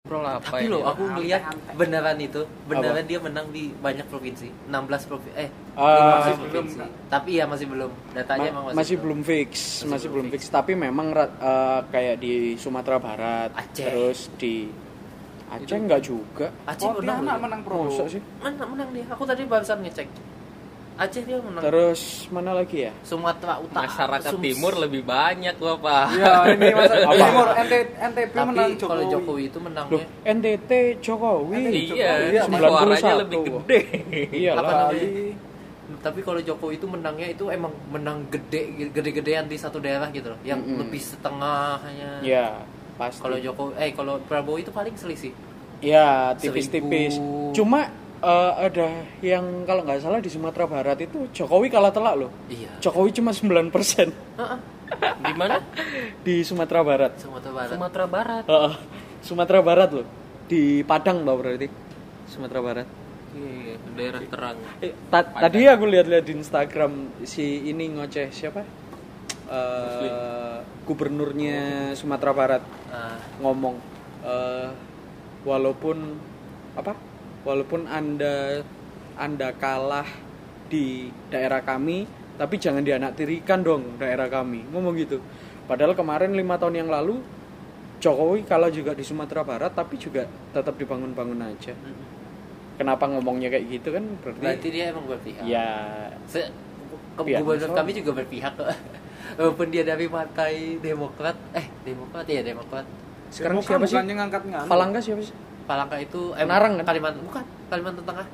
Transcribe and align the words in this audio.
Pro 0.00 0.24
lah 0.24 0.40
apa 0.40 0.58
Tapi 0.58 0.66
loh 0.66 0.80
aku 0.82 1.04
ngeliat 1.06 1.42
beneran 1.76 2.16
itu, 2.18 2.42
beneran 2.64 3.04
dia 3.04 3.20
menang 3.20 3.52
di 3.52 3.68
banyak 3.70 4.08
provinsi, 4.08 4.48
16 4.66 5.04
provinsi, 5.04 5.34
eh 5.36 5.48
Ah. 5.76 6.24
15 6.24 6.40
provinsi. 6.40 6.76
Tapi 7.06 7.30
ya 7.36 7.44
masih 7.44 7.68
belum, 7.68 7.92
datanya 8.10 8.42
Ma- 8.42 8.50
emang 8.50 8.64
masih, 8.64 8.76
masih, 8.76 8.96
belum 8.96 9.20
fix, 9.22 9.50
masih, 9.84 10.08
belum 10.08 10.26
fix. 10.32 10.48
Tapi 10.48 10.72
memang 10.74 11.12
eh, 11.12 11.80
kayak 11.86 12.16
di 12.16 12.32
Sumatera 12.56 12.96
Barat, 12.96 13.52
Aceh. 13.54 13.84
terus 13.84 14.32
di 14.34 14.72
Aceh 15.46 15.76
enggak 15.76 16.00
juga. 16.00 16.48
Aceh 16.64 16.88
menang, 16.88 17.20
Pontianak 17.20 17.22
loh. 17.28 17.42
menang 17.44 17.60
pro. 17.60 17.78
Masa 17.84 18.04
sih? 18.08 18.22
menang, 18.40 18.68
menang 18.72 18.88
dia. 18.90 19.04
Aku 19.10 19.22
tadi 19.22 19.44
barusan 19.44 19.84
ngecek. 19.84 20.08
Aceh 20.96 21.22
dia 21.22 21.38
menang. 21.38 21.62
Terus 21.62 22.00
mana 22.28 22.52
lagi 22.52 22.84
ya? 22.84 22.92
Sumatera 23.00 23.56
Utara, 23.56 23.88
Masyarakat 23.88 24.30
Sum- 24.30 24.42
Timur 24.42 24.72
lebih 24.76 25.02
banyak 25.02 25.56
bapak. 25.56 26.04
Ya 26.12 26.32
ini 26.50 26.66
masa 26.70 26.94
Apa? 27.00 27.14
Timur 27.16 27.48
NT, 27.56 27.74
NTB 27.96 28.30
Tapi 28.30 28.46
menang 28.46 28.70
kalau 28.76 29.02
Jokowi. 29.02 29.10
Jokowi 29.10 29.42
itu 29.42 29.56
Loh, 29.56 29.64
menangnya 29.64 30.04
NTT 30.24 30.70
Jokowi. 30.98 31.56
NTT 31.56 31.92
Iya, 31.94 32.12
Iya, 32.28 32.40
suaranya 32.44 33.00
91. 33.08 33.22
lebih 33.22 33.38
gede. 33.46 33.78
Iya 34.30 34.50
apa 34.54 34.70
lah. 34.70 34.88
Tapi 36.00 36.20
kalau 36.20 36.38
Jokowi 36.38 36.74
itu 36.76 36.86
menangnya 36.86 37.28
itu 37.28 37.44
emang 37.48 37.72
menang 37.88 38.22
gede, 38.26 38.62
gede-gedean 38.88 39.44
di 39.44 39.56
satu 39.56 39.76
daerah 39.76 40.06
gitu 40.08 40.30
loh, 40.30 40.40
yang 40.42 40.58
Mm-mm. 40.58 40.80
lebih 40.80 41.00
setengahnya. 41.00 42.20
Ya, 42.20 42.62
pasti. 42.94 43.18
Kalau 43.18 43.36
Jokowi, 43.36 43.72
eh 43.74 43.90
kalau 43.90 44.20
Prabowo 44.20 44.56
itu 44.56 44.70
paling 44.70 44.94
selisih. 44.94 45.32
Ya, 45.80 46.36
tipis-tipis. 46.36 47.16
Cuma 47.50 47.88
eh, 48.20 48.52
ada 48.60 48.86
yang 49.20 49.64
kalau 49.64 49.82
nggak 49.82 50.00
salah 50.00 50.20
di 50.20 50.28
Sumatera 50.28 50.64
Barat 50.64 50.98
itu 51.00 51.28
Jokowi 51.32 51.68
kalah 51.68 51.90
telak 51.90 52.14
loh. 52.16 52.30
Iya. 52.46 52.70
Jokowi 52.78 53.10
cuma 53.12 53.32
9% 53.32 53.72
Heeh. 54.12 54.58
Di 55.00 55.32
mana? 55.38 55.58
di 56.26 56.42
Sumatera 56.42 56.80
Barat. 56.82 57.12
Sumatera 57.16 57.52
Barat. 57.54 57.70
Sumatera 57.72 58.04
Barat. 58.06 58.44
Heeh. 58.44 58.74
Sumatera 59.20 59.60
Barat 59.60 59.90
loh. 59.92 60.06
Di 60.46 60.82
Padang 60.82 61.22
loh 61.22 61.36
berarti. 61.38 61.68
Sumatera 62.26 62.60
Barat. 62.60 62.88
Iya, 63.30 63.78
daerah 63.94 64.20
terang. 64.26 64.58
Eh, 64.82 64.90
ta- 65.06 65.30
tadi 65.30 65.62
aku 65.62 65.86
lihat-lihat 65.86 66.24
di 66.26 66.34
Instagram 66.34 66.92
si 67.22 67.70
ini 67.70 67.86
ngoceh 67.94 68.26
siapa? 68.34 68.66
Eh, 69.50 70.58
gubernurnya 70.86 71.90
Sumatera 71.94 72.34
Barat 72.34 72.62
Ah, 72.90 73.18
ngomong 73.38 73.78
eh, 74.26 74.68
walaupun 75.46 76.18
apa? 76.74 76.94
Walaupun 77.42 77.88
Anda 77.88 78.60
Anda 79.16 79.52
kalah 79.56 80.06
di 80.68 81.08
daerah 81.28 81.60
kami, 81.64 82.04
tapi 82.36 82.56
jangan 82.56 82.84
dianaktirikan 82.84 83.60
dong 83.60 83.96
daerah 84.00 84.28
kami. 84.28 84.64
Ngomong 84.72 84.96
gitu. 84.96 85.20
Padahal 85.68 85.92
kemarin 85.92 86.32
lima 86.32 86.56
tahun 86.56 86.84
yang 86.86 86.90
lalu 86.90 87.20
Jokowi 88.00 88.48
kalah 88.48 88.72
juga 88.72 88.96
di 88.96 89.04
Sumatera 89.04 89.44
Barat, 89.44 89.76
tapi 89.76 90.00
juga 90.00 90.24
tetap 90.56 90.72
dibangun-bangun 90.80 91.36
aja. 91.44 91.76
Kenapa 92.80 93.04
ngomongnya 93.12 93.52
kayak 93.52 93.64
gitu 93.68 93.92
kan? 93.92 94.04
Berarti, 94.24 94.40
berarti 94.40 94.68
dia 94.72 94.84
emang 94.88 95.04
berpihak. 95.04 95.44
ya 95.44 95.68
Se 96.24 96.48
gubernur 97.20 97.76
kami 97.76 97.92
juga 97.92 98.10
berpihak 98.24 98.56
kok. 98.56 98.72
Walaupun 99.38 99.68
dia 99.68 99.84
dari 99.84 100.08
partai 100.08 100.80
Demokrat, 100.80 101.36
eh 101.52 101.68
Demokrat 101.84 102.24
ya 102.24 102.40
Demokrat. 102.40 102.88
sekarang 103.30 103.62
Bukan, 103.62 103.68
siapa 103.68 103.84
sih? 103.86 104.00
ngangkat. 104.00 104.42
Palangka 104.66 104.98
siapa 105.04 105.22
sih? 105.22 105.36
Palangka 105.70 106.02
itu 106.02 106.34
eh, 106.34 106.42
Penarang 106.42 106.82
kan? 106.82 106.84
Kalimantan 106.90 107.22
bukan 107.22 107.44
Kalimantan 107.70 108.02
Tengah. 108.02 108.26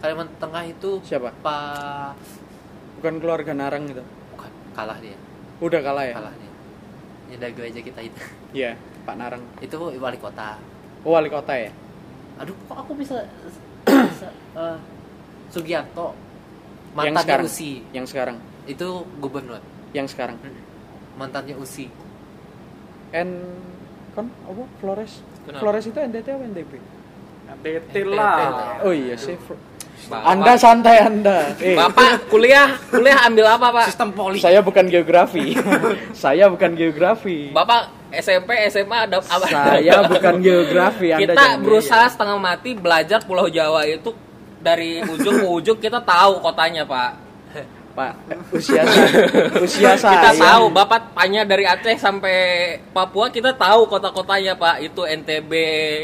Kalimantan 0.00 0.36
Tengah 0.40 0.62
itu 0.64 0.90
Siapa? 1.04 1.28
Pak 1.44 2.16
Bukan 2.96 3.14
keluarga 3.20 3.52
Narang 3.52 3.84
gitu. 3.86 4.00
bukan 4.32 4.48
kalah 4.72 4.96
dia, 4.98 5.14
Udah 5.60 5.84
kalah 5.84 6.02
ya? 6.08 6.14
kalah 6.16 6.34
dia. 6.34 6.50
Ya 7.28 7.36
dagu 7.44 7.60
aja 7.60 7.80
kita 7.84 8.00
itu. 8.00 8.18
Iya, 8.56 8.74
Pak 9.04 9.14
Narang. 9.20 9.44
itu 9.60 9.76
wali 9.76 10.16
kota. 10.16 10.56
Oh, 11.04 11.12
wali 11.12 11.28
kota 11.28 11.52
ya? 11.52 11.70
Aduh, 12.40 12.56
kok 12.66 12.74
aku 12.74 12.96
bisa, 12.96 13.20
bisa 14.10 14.32
eh, 14.56 14.78
Sugiarto 15.52 16.16
yang 16.96 17.12
mantannya 17.14 17.22
sekarang. 17.22 17.46
Usi 17.46 17.72
Yang 17.92 18.06
sekarang. 18.16 18.36
itu 18.64 18.88
gubernur 19.20 19.60
Yang 19.92 20.16
sekarang. 20.16 20.40
mantannya 21.20 21.54
Usi 21.54 21.86
N 23.12 23.30
kon 24.16 24.26
apa? 24.48 24.64
Flores. 24.80 25.12
Kenapa? 25.48 25.60
Flores 25.60 25.84
itu 25.84 25.98
NTT 25.98 26.28
apa 26.28 26.44
NTB? 26.44 26.72
NTT 27.48 27.66
NTT 27.88 27.96
lah. 28.12 28.84
Oh 28.84 28.92
iya 28.92 29.16
sih. 29.16 29.34
Bapak- 30.08 30.30
Anda 30.30 30.52
santai 30.56 30.96
Anda. 31.02 31.38
Eh, 31.58 31.74
Bapak 31.74 32.30
kuliah, 32.30 32.78
kuliah 32.88 33.18
ambil 33.26 33.44
apa, 33.50 33.66
Pak? 33.74 33.86
sistem 33.92 34.14
poli 34.14 34.38
saya 34.38 34.62
bukan 34.62 34.86
geografi. 34.86 35.52
saya 36.24 36.48
bukan 36.48 36.72
geografi. 36.72 37.50
Bapak 37.50 37.92
SMP, 38.08 38.56
SMA 38.72 39.04
ada 39.04 39.20
apa? 39.20 39.44
Saya 39.44 40.00
bukan 40.06 40.40
geografi. 40.40 41.12
Anda 41.12 41.34
kita 41.34 41.44
berusaha 41.60 42.08
setengah 42.08 42.38
mati 42.40 42.72
belajar 42.72 43.20
Pulau 43.20 43.52
Jawa 43.52 43.84
itu 43.84 44.14
dari 44.58 45.04
ujung 45.04 45.44
ke 45.44 45.48
ujung 45.48 45.78
kita 45.78 46.00
tahu 46.00 46.40
kotanya, 46.40 46.88
Pak. 46.88 47.27
Pak, 47.98 48.14
usia 48.54 48.86
saya. 48.86 49.10
Usia 49.58 49.92
saya. 49.98 50.30
Kita 50.30 50.54
tahu, 50.54 50.70
Bapak 50.70 51.10
tanya 51.10 51.42
dari 51.42 51.66
Aceh 51.66 51.98
sampai 51.98 52.36
Papua 52.94 53.26
kita 53.26 53.50
tahu 53.50 53.90
kota-kotanya, 53.90 54.54
Pak. 54.54 54.78
Itu 54.80 55.02
NTB, 55.02 55.50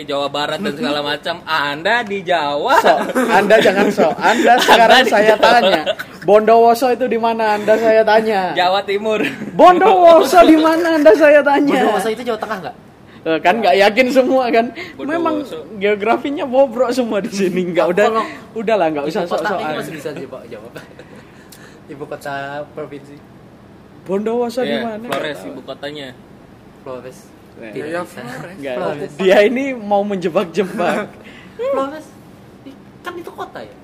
Jawa 0.02 0.26
Barat 0.26 0.58
dan 0.58 0.74
segala 0.74 0.98
macam. 1.14 1.38
Anda 1.46 2.02
di 2.02 2.18
Jawa. 2.20 2.82
So, 2.82 2.98
Anda 3.30 3.62
jangan 3.62 3.86
so. 3.94 4.10
Anda 4.10 4.58
sekarang 4.58 5.06
di 5.06 5.10
saya 5.12 5.38
Jawa. 5.38 5.62
tanya. 5.62 5.80
Bondowoso 6.26 6.90
itu 6.90 7.06
di 7.06 7.14
mana? 7.14 7.54
Anda 7.54 7.78
saya 7.78 8.02
tanya. 8.02 8.50
Jawa 8.52 8.82
Timur. 8.82 9.22
Bondowoso 9.54 10.42
di 10.42 10.58
mana? 10.58 10.98
Anda 10.98 11.14
saya 11.14 11.46
tanya. 11.46 11.78
Bondowoso 11.78 12.10
itu 12.10 12.26
Jawa 12.26 12.40
Tengah 12.42 12.58
nggak 12.60 12.76
Eh, 13.24 13.40
kan 13.40 13.56
nggak 13.56 13.72
yakin 13.80 14.12
semua 14.12 14.52
kan 14.52 14.68
memang 15.00 15.40
Bondowoso. 15.40 15.64
geografinya 15.80 16.44
bobrok 16.44 16.92
semua 16.92 17.24
di 17.24 17.32
sini 17.32 17.72
nggak 17.72 17.86
udah 17.88 18.06
udahlah 18.52 18.92
nggak 18.92 19.08
usah 19.08 19.24
sok-sokan 19.24 19.80
masih 19.80 19.96
bisa 19.96 20.12
jawab 20.12 20.44
jawab 20.44 20.76
ibu 21.86 22.04
kota 22.04 22.34
provinsi 22.72 23.16
Bondowoso 24.02 24.60
di 24.60 24.68
Iya, 24.70 24.84
mana 24.84 25.06
Flores 25.06 25.40
ibu 25.42 25.60
kotanya. 25.60 26.12
Flores 26.80 27.18
Tidak 27.54 27.86
ya, 27.86 28.02
bisa. 28.02 28.20
Flores. 28.74 29.10
Dia 29.16 29.38
ini 29.42 29.72
mau 29.72 30.02
menjebak-jebak 30.02 31.08
Flores 31.72 32.06
kan 33.00 33.14
itu 33.14 33.30
kota 33.30 33.60
ya 33.60 33.76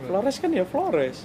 Flores 0.00 0.36
kan 0.36 0.50
ya 0.50 0.64
Flores 0.64 1.24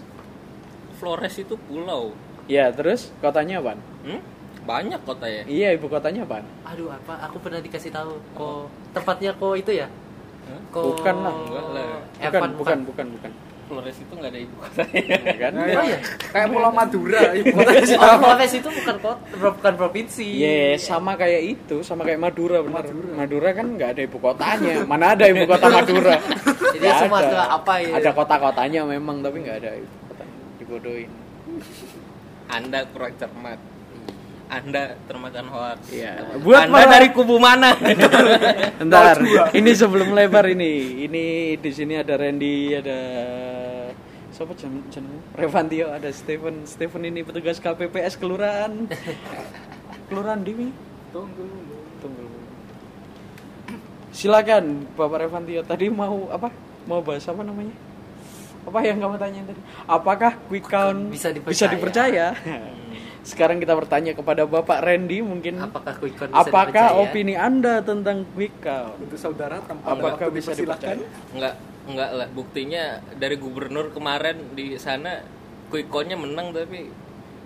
Flores 0.96 1.36
itu 1.36 1.56
pulau. 1.62 2.16
ya 2.46 2.68
terus 2.70 3.12
kotanya 3.20 3.60
apa 3.60 3.76
Hmm? 4.04 4.20
Banyak 4.64 5.04
kota 5.04 5.28
ya. 5.28 5.44
iya 5.44 5.72
ibu 5.72 5.88
kotanya 5.88 6.24
apa 6.24 6.40
aduh 6.64 6.88
apa 6.90 7.20
aku 7.22 7.40
pernah 7.40 7.60
dikasih 7.60 7.92
tahu 7.92 8.16
kok 8.32 8.68
tempatnya 8.94 9.32
kok 9.34 9.56
itu 9.58 9.72
ya 9.74 9.88
Hah? 10.44 10.60
kok 10.70 10.84
Bukan 10.96 11.16
lah. 11.18 11.34
Enggak 11.34 11.66
lah. 11.70 11.88
bukan 12.22 12.52
bukan 12.56 12.78
bukan 12.84 13.08
bukan 13.16 13.32
Flores 13.74 13.98
itu 13.98 14.14
nggak 14.14 14.30
ada 14.30 14.40
ibu 14.40 14.56
kotanya. 14.56 15.02
Ya 15.18 15.36
kan 15.36 15.52
Nah, 15.52 15.66
Oh, 15.66 15.84
iya. 15.84 15.98
Kayak 16.30 16.48
Pulau 16.48 16.70
Madura 16.70 17.22
ibu 17.42 17.50
kota 17.52 17.72
Oh, 17.74 18.16
Flores 18.22 18.54
itu 18.54 18.70
bukan 18.70 18.96
kota 19.02 19.18
bukan 19.34 19.74
provinsi 19.74 20.26
Iya, 20.30 20.78
sama 20.78 21.18
kayak 21.18 21.42
itu, 21.44 21.82
sama 21.82 22.06
kayak 22.06 22.22
Madura 22.22 22.62
benar. 22.62 22.86
Madura. 23.18 23.50
kan 23.52 23.66
nggak 23.74 23.90
ada 23.92 24.02
ibu 24.04 24.18
kotanya. 24.18 24.86
Mana 24.86 25.06
ada 25.12 25.26
ibu 25.26 25.44
kota 25.44 25.66
Madura? 25.76 26.16
Jadi 26.70 26.78
Nggak 26.80 26.98
Sumatera 27.02 27.44
ada. 27.44 27.58
apa 27.58 27.74
ya? 27.82 27.92
Ada 27.98 28.10
kota-kotanya 28.14 28.82
memang, 28.86 29.20
tapi 29.20 29.42
nggak 29.42 29.58
ada 29.58 29.72
ibu 29.74 29.90
kotanya. 30.06 30.38
Dibodohin. 30.62 31.10
Anda 32.48 32.86
kurang 32.88 33.18
cermat. 33.18 33.58
Anda 34.62 34.94
termakan 35.10 35.46
hoax. 35.50 35.80
Iya. 35.90 36.38
Buat 36.44 36.70
Anda 36.70 36.78
para- 36.78 36.92
dari 37.00 37.08
kubu 37.10 37.42
mana? 37.42 37.74
Bentar, 38.80 39.18
ini 39.56 39.72
sebelum 39.74 40.14
lebar 40.14 40.46
ini. 40.46 41.06
Ini 41.10 41.26
di 41.58 41.72
sini 41.74 41.98
ada 41.98 42.14
Randy, 42.14 42.78
ada 42.78 43.00
siapa 44.30 44.54
jam 44.54 44.82
jam 44.94 45.06
Revantio, 45.34 45.90
ada 45.90 46.10
Stephen. 46.14 46.66
Stephen 46.70 47.02
ini 47.08 47.26
petugas 47.26 47.58
KPPS 47.58 48.22
kelurahan. 48.22 48.86
kelurahan 50.12 50.42
Dimi. 50.46 50.70
Tunggu. 51.10 51.48
Tunggu. 51.98 52.26
Silakan 54.14 54.86
Bapak 54.94 55.26
Revantio. 55.26 55.66
Tadi 55.66 55.90
mau 55.90 56.30
apa? 56.30 56.54
Mau 56.86 57.02
bahas 57.02 57.26
apa 57.26 57.42
namanya? 57.42 57.74
Apa 58.64 58.80
yang 58.80 58.98
kamu 59.02 59.16
tanya 59.20 59.42
tadi? 59.44 59.62
Apakah 59.84 60.32
quick 60.48 60.64
count 60.64 61.12
bisa 61.12 61.34
dipercaya? 61.36 61.52
Bisa 61.52 61.66
dipercaya? 61.68 62.26
Sekarang 63.24 63.56
kita 63.56 63.72
bertanya 63.72 64.12
kepada 64.12 64.44
Bapak 64.44 64.84
Randy 64.84 65.24
mungkin 65.24 65.56
apakah 65.64 65.96
quick 65.96 66.20
count 66.20 66.36
bisa 66.36 66.44
apakah 66.44 66.92
dipercaya? 66.92 67.02
opini 67.08 67.34
Anda 67.40 67.80
tentang 67.80 68.28
quick 68.36 68.60
count? 68.60 69.00
Untuk 69.00 69.16
saudara 69.16 69.64
tanpa 69.64 69.96
Apakah 69.96 70.28
waktu 70.28 70.36
bisa 70.36 70.52
dipersilakan. 70.52 70.96
dipercaya? 71.00 71.32
Enggak, 71.32 71.56
enggak 71.88 72.10
lah. 72.12 72.28
Buktinya 72.36 72.84
dari 73.16 73.36
gubernur 73.40 73.96
kemarin 73.96 74.52
di 74.52 74.76
sana 74.76 75.24
quick 75.72 75.88
count-nya 75.88 76.20
menang 76.20 76.52
tapi 76.52 76.92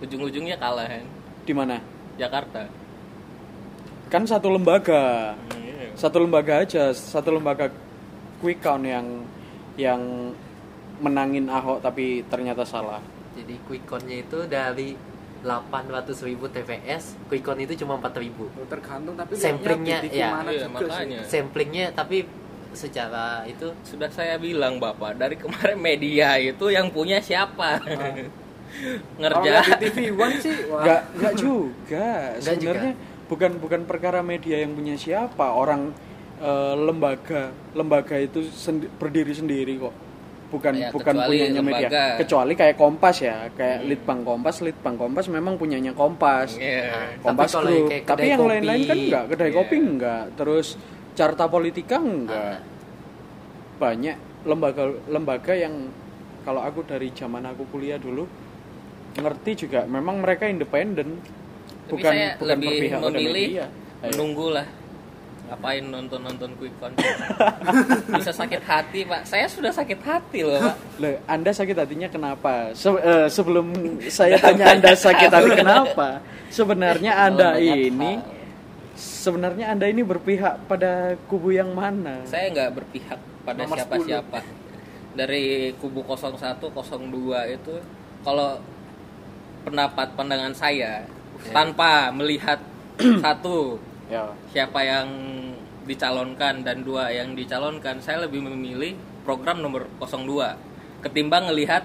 ujung-ujungnya 0.02 0.58
kalah 0.58 0.90
kan. 0.90 1.06
Di 1.46 1.54
mana? 1.54 1.78
Jakarta. 2.18 2.66
Kan 4.10 4.26
satu 4.26 4.50
lembaga. 4.50 5.38
Hmm, 5.38 5.62
iya. 5.62 5.94
Satu 5.94 6.26
lembaga 6.26 6.66
aja, 6.66 6.90
satu 6.90 7.38
lembaga 7.38 7.70
quick 8.42 8.66
count 8.66 8.82
yang 8.82 9.06
yang 9.78 10.34
menangin 10.98 11.46
Ahok 11.46 11.86
tapi 11.86 12.26
ternyata 12.26 12.66
salah. 12.66 12.98
jadi 13.38 13.54
quick 13.70 13.86
count-nya 13.86 14.26
itu 14.26 14.50
dari 14.50 14.98
800 15.48 16.28
ribu 16.28 16.46
TPS 16.46 17.16
Quickcon 17.26 17.56
itu 17.58 17.80
cuma 17.80 17.96
4 17.96 18.12
ribu 18.20 18.52
Oh, 18.54 18.68
tergantung 18.68 19.16
tapi 19.16 19.34
Samplingnya, 19.34 20.04
ya. 20.04 20.44
Iya, 20.44 20.68
makanya. 20.68 21.24
sih. 21.24 21.32
samplingnya 21.32 21.96
tapi 21.96 22.28
secara 22.70 23.48
itu 23.48 23.72
Sudah 23.82 24.12
saya 24.12 24.36
bilang 24.36 24.78
Bapak, 24.78 25.16
dari 25.16 25.40
kemarin 25.40 25.80
media 25.80 26.36
itu 26.36 26.68
yang 26.68 26.92
punya 26.92 27.18
siapa? 27.18 27.80
Kalau 29.18 29.42
Ngerja. 29.42 29.80
di 29.80 29.88
TV 29.88 30.12
One 30.12 30.38
sih 30.38 30.54
wah. 30.70 30.84
Enggak, 30.84 31.02
enggak 31.16 31.34
juga. 31.40 32.08
Sebenarnya 32.38 32.94
bukan 33.26 33.52
bukan 33.58 33.82
perkara 33.84 34.20
media 34.22 34.60
yang 34.60 34.76
punya 34.76 34.96
siapa, 34.96 35.48
orang 35.48 35.96
eh, 36.38 36.76
lembaga 36.76 37.50
lembaga 37.72 38.20
itu 38.20 38.44
sendi- 38.52 38.92
berdiri 38.92 39.32
sendiri 39.32 39.80
kok. 39.80 39.96
Bukan 40.48 40.74
Ya, 40.74 40.88
bukan 40.96 41.28
punyanya 41.28 41.60
media. 41.60 41.88
lembaga. 41.92 42.04
Kecuali 42.24 42.54
kayak 42.56 42.76
Kompas 42.80 43.20
ya, 43.20 43.52
kayak 43.52 43.84
Hmm. 43.84 43.88
Litbang 43.92 44.22
Kompas, 44.24 44.56
Litbang 44.64 44.96
Kompas 44.96 45.28
memang 45.28 45.60
punyanya 45.60 45.92
Kompas. 45.92 46.56
Iya. 46.56 47.20
Kompas 47.20 47.52
Tapi 47.52 47.74
kayak 47.84 48.04
Tapi 48.08 48.26
yang 48.26 48.40
kopi, 48.40 48.52
lain-lain 48.56 48.82
kan 48.82 48.98
enggak, 48.98 49.24
kedai 49.28 49.50
Iya. 49.50 49.58
kopi 49.60 49.76
enggak, 49.76 50.24
terus 50.36 50.68
Carta 51.14 51.46
Politika 51.46 52.00
enggak. 52.00 52.40
Ah. 52.56 52.60
Banyak 53.78 54.16
lembaga-lembaga 54.48 55.54
yang 55.54 55.92
kalau 56.42 56.64
aku 56.64 56.88
dari 56.88 57.12
zaman 57.12 57.44
aku 57.44 57.68
kuliah 57.68 58.00
dulu 58.00 58.24
ngerti 59.14 59.68
juga 59.68 59.84
memang 59.84 60.24
mereka 60.24 60.48
independen. 60.48 61.20
Bukan 61.88 62.08
saya 62.08 62.40
bukan 62.40 62.48
lebih 62.56 62.88
memilih 62.94 63.48
media. 63.52 63.66
Ayo. 63.98 64.14
menunggu 64.14 64.48
lah. 64.54 64.68
Ngapain 65.48 65.80
nonton-nonton 65.80 66.52
Quick 66.60 66.76
Count? 66.84 66.96
Bisa 68.20 68.36
sakit 68.36 68.62
hati, 68.68 69.08
Pak. 69.08 69.24
Saya 69.24 69.48
sudah 69.48 69.72
sakit 69.72 70.00
hati 70.04 70.44
loh, 70.44 70.60
Pak. 70.60 70.76
Loh, 71.02 71.16
Anda 71.24 71.56
sakit 71.56 71.72
hatinya 71.72 72.12
kenapa? 72.12 72.76
Se- 72.76 73.00
eh, 73.00 73.28
sebelum 73.32 73.72
saya 74.12 74.36
tanya 74.44 74.76
Anda 74.76 74.92
sakit 74.92 75.30
hati 75.32 75.52
kenapa? 75.64 76.20
Sebenarnya 76.52 77.16
Anda 77.16 77.56
ini 77.64 78.20
sebenarnya 78.98 79.72
Anda 79.72 79.88
ini 79.88 80.04
berpihak 80.04 80.68
pada 80.68 81.16
kubu 81.32 81.56
yang 81.56 81.72
mana? 81.72 82.28
Saya 82.28 82.52
nggak 82.52 82.70
berpihak 82.84 83.20
pada 83.48 83.64
Nomor 83.64 83.78
siapa-siapa. 83.80 84.40
Dari 85.16 85.72
kubu 85.80 86.04
01, 86.04 86.60
02 86.60 87.56
itu 87.56 87.76
kalau 88.26 88.60
pendapat 89.64 90.12
pandangan 90.18 90.52
saya 90.52 91.08
tanpa 91.56 92.12
melihat 92.12 92.60
satu 93.24 93.78
Ya. 94.08 94.24
siapa 94.50 94.80
yang 94.82 95.08
dicalonkan 95.84 96.64
dan 96.64 96.82
dua 96.82 97.08
yang 97.10 97.32
dicalonkan, 97.32 98.00
saya 98.00 98.24
lebih 98.24 98.40
memilih 98.42 98.96
program 99.24 99.60
nomor 99.60 99.88
02 100.00 100.56
ketimbang 101.02 101.48
melihat 101.48 101.84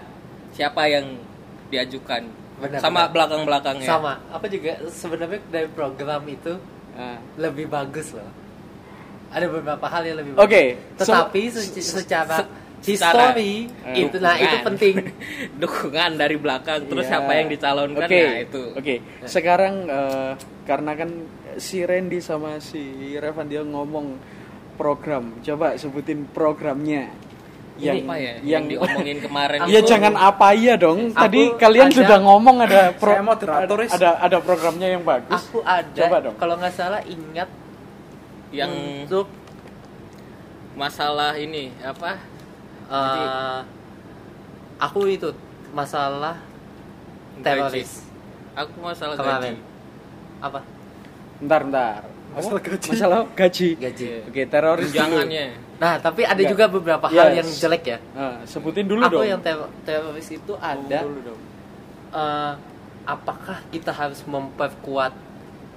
siapa 0.51 0.87
yang 0.87 1.19
diajukan 1.69 2.27
Benar, 2.59 2.79
sama 2.79 3.01
benar. 3.01 3.13
belakang-belakangnya. 3.13 3.89
sama 3.89 4.13
apa 4.29 4.47
juga 4.47 4.79
sebenarnya 4.87 5.41
dari 5.49 5.69
program 5.69 6.23
itu 6.27 6.55
Ah. 6.93 7.17
lebih 7.37 7.67
bagus 7.67 8.13
loh 8.13 8.29
ada 9.29 9.49
beberapa 9.49 9.87
hal 9.89 10.03
yang 10.05 10.17
lebih 10.21 10.33
Oke, 10.37 10.77
bagus 10.77 11.01
so- 11.01 11.09
tetapi 11.09 11.41
secara 11.49 11.81
se- 11.81 11.95
secara- 11.99 12.47
history. 12.85 13.55
Eh, 13.87 14.03
itu 14.03 14.17
nah 14.19 14.35
itu 14.35 14.57
penting. 14.63 14.95
Dukungan 15.63 16.11
dari 16.15 16.35
belakang. 16.35 16.85
Terus 16.85 17.05
Iya. 17.05 17.11
siapa 17.17 17.33
yang 17.33 17.49
dicalonkan? 17.49 18.05
Oke, 18.05 18.21
nah 18.21 18.39
itu. 18.41 18.63
Oke, 18.75 18.95
sekarang 19.25 19.75
eh, 19.87 20.33
karena 20.63 20.93
kan 20.93 21.11
si 21.57 21.81
Randy 21.81 22.19
sama 22.19 22.59
si 22.59 22.83
Revan 23.15 23.47
dia 23.47 23.61
ngomong 23.61 24.19
program, 24.75 25.39
coba 25.39 25.77
sebutin 25.77 26.27
programnya. 26.27 27.13
Ini 27.73 28.05
apa 28.05 28.15
ya? 28.15 28.35
Yang, 28.45 28.65
diomongin 28.69 29.19
kemarin 29.19 29.59
Ya 29.73 29.81
itu? 29.81 29.89
jangan 29.89 30.13
apa 30.13 30.53
iya 30.53 30.77
dong. 30.77 31.09
Aku 31.11 31.19
Tadi 31.19 31.43
kalian 31.57 31.89
ada- 31.89 31.97
sudah 31.97 32.19
ngomong 32.21 32.57
ada 32.61 32.81
Saya 33.01 33.23
moderatoris. 33.23 33.91
ada 33.91 34.17
ada 34.19 34.39
programnya 34.39 34.89
yang 34.91 35.03
bagus. 35.03 35.41
aku 35.41 35.61
ada. 35.63 35.89
Coba 35.89 36.17
dong. 36.21 36.37
kalau 36.37 36.55
nggak 36.57 36.73
salah 36.73 37.01
ingat 37.03 37.49
yang 38.53 38.69
untuk 39.03 39.25
masalah 40.73 41.37
ini 41.37 41.69
apa 41.81 42.17
eh, 42.93 43.61
aku 44.79 45.01
itu 45.09 45.31
masalah 45.73 46.37
teroris 47.41 48.05
aku 48.53 48.77
masalah 48.79 49.15
kemarin 49.17 49.57
gaji 49.57 49.71
apa 50.39 50.61
Bentar, 51.43 51.67
bentar. 51.67 52.03
Masalah 52.33 52.63
gaji. 52.63 52.89
Masalah 52.89 53.19
gaji. 53.35 53.69
gaji 53.75 54.07
Oke, 54.25 54.43
teroris 54.47 54.89
dulu. 54.89 54.95
tunjangannya 54.95 55.47
nah 55.77 55.99
tapi 55.99 56.23
ada 56.23 56.37
Enggak. 56.37 56.51
juga 56.51 56.65
beberapa 56.71 57.07
hal 57.09 57.29
Yes. 57.29 57.37
yang 57.37 57.49
jelek 57.59 57.85
ya 57.85 57.99
Nah, 58.13 58.37
sebutin 58.47 58.87
dulu 58.87 59.03
aku 59.03 59.15
dong. 59.17 59.27
yang 59.27 59.41
ter- 59.43 59.73
teroris 59.83 60.29
itu 60.31 60.53
ada 60.55 60.99
dulu 61.03 61.19
dong. 61.25 61.41
eh, 62.13 62.53
apakah 63.05 63.59
kita 63.69 63.91
harus 63.91 64.23
memperkuat 64.23 65.11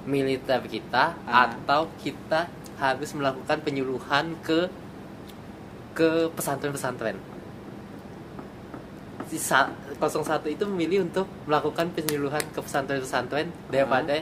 militer 0.05 0.61
kita 0.63 1.17
Ah. 1.25 1.49
atau 1.49 1.89
kita 1.97 2.45
harus 2.77 3.09
melakukan 3.11 3.57
penyuluhan 3.59 4.37
ke 4.39 4.69
ke 5.95 6.27
pesantren-pesantren. 6.35 7.15
Si 9.25 9.41
sa- 9.41 9.71
01 9.97 10.43
itu 10.51 10.67
memilih 10.67 11.07
untuk 11.07 11.25
melakukan 11.47 11.89
penyuluhan 11.95 12.43
ke 12.51 12.59
pesantren-pesantren 12.59 13.49
daripada 13.71 14.21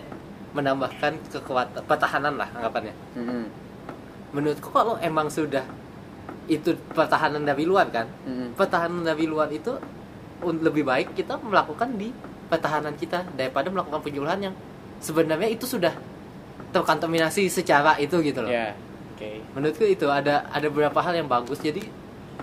menambahkan 0.54 1.18
kekuatan 1.34 1.82
pertahanan 1.90 2.38
lah 2.38 2.48
anggapannya. 2.54 2.94
Mm-mm. 3.18 3.44
Menurutku 4.38 4.70
kalau 4.70 5.02
emang 5.02 5.28
sudah 5.34 5.66
itu 6.46 6.78
pertahanan 6.94 7.42
dari 7.42 7.66
luar 7.66 7.90
kan, 7.90 8.06
Mm-mm. 8.24 8.54
pertahanan 8.54 9.02
dari 9.02 9.26
luar 9.26 9.50
itu 9.50 9.74
lebih 10.46 10.86
baik 10.86 11.18
kita 11.18 11.42
melakukan 11.42 11.98
di 11.98 12.14
pertahanan 12.48 12.94
kita 12.94 13.26
daripada 13.34 13.74
melakukan 13.74 14.04
penyuluhan 14.06 14.52
yang 14.52 14.56
sebenarnya 15.02 15.50
itu 15.50 15.66
sudah 15.66 15.96
terkontaminasi 16.70 17.50
secara 17.50 17.98
itu 17.98 18.22
gitu 18.22 18.46
loh. 18.46 18.52
Ya. 18.54 18.78
Oke. 19.24 19.40
Menurutku 19.56 19.86
itu 19.88 20.08
ada 20.12 20.44
ada 20.52 20.68
beberapa 20.68 21.00
hal 21.00 21.16
yang 21.16 21.32
bagus 21.32 21.64
jadi 21.64 21.80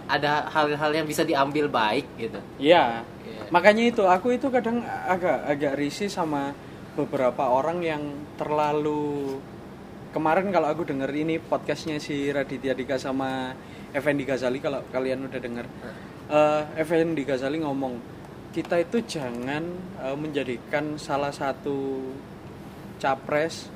ada 0.08 0.48
hal-hal 0.50 0.90
yang 0.94 1.06
bisa 1.06 1.22
diambil 1.22 1.68
baik 1.68 2.06
gitu. 2.16 2.40
Iya. 2.56 3.04
Iya. 3.04 3.42
Makanya 3.52 3.84
itu 3.92 4.02
aku 4.08 4.34
itu 4.34 4.48
kadang 4.48 4.80
agak 4.86 5.44
agak 5.44 5.72
risih 5.76 6.08
sama 6.08 6.56
beberapa 6.96 7.46
orang 7.46 7.84
yang 7.84 8.02
terlalu 8.34 9.38
kemarin 10.10 10.50
kalau 10.50 10.66
aku 10.72 10.82
denger 10.88 11.10
ini 11.14 11.38
podcastnya 11.38 12.02
si 12.02 12.32
Raditya 12.32 12.74
Dika 12.74 12.98
sama 12.98 13.54
Effendi 13.94 14.26
Ghazali 14.26 14.58
kalau 14.58 14.82
kalian 14.90 15.30
udah 15.30 15.40
denger 15.40 15.66
eh 16.30 16.62
Effendi 16.74 17.22
Ghazali 17.22 17.62
ngomong 17.62 17.94
kita 18.50 18.82
itu 18.82 18.98
jangan 19.06 19.62
eh, 20.02 20.16
menjadikan 20.18 20.98
salah 20.98 21.30
satu 21.30 22.10
capres 22.98 23.70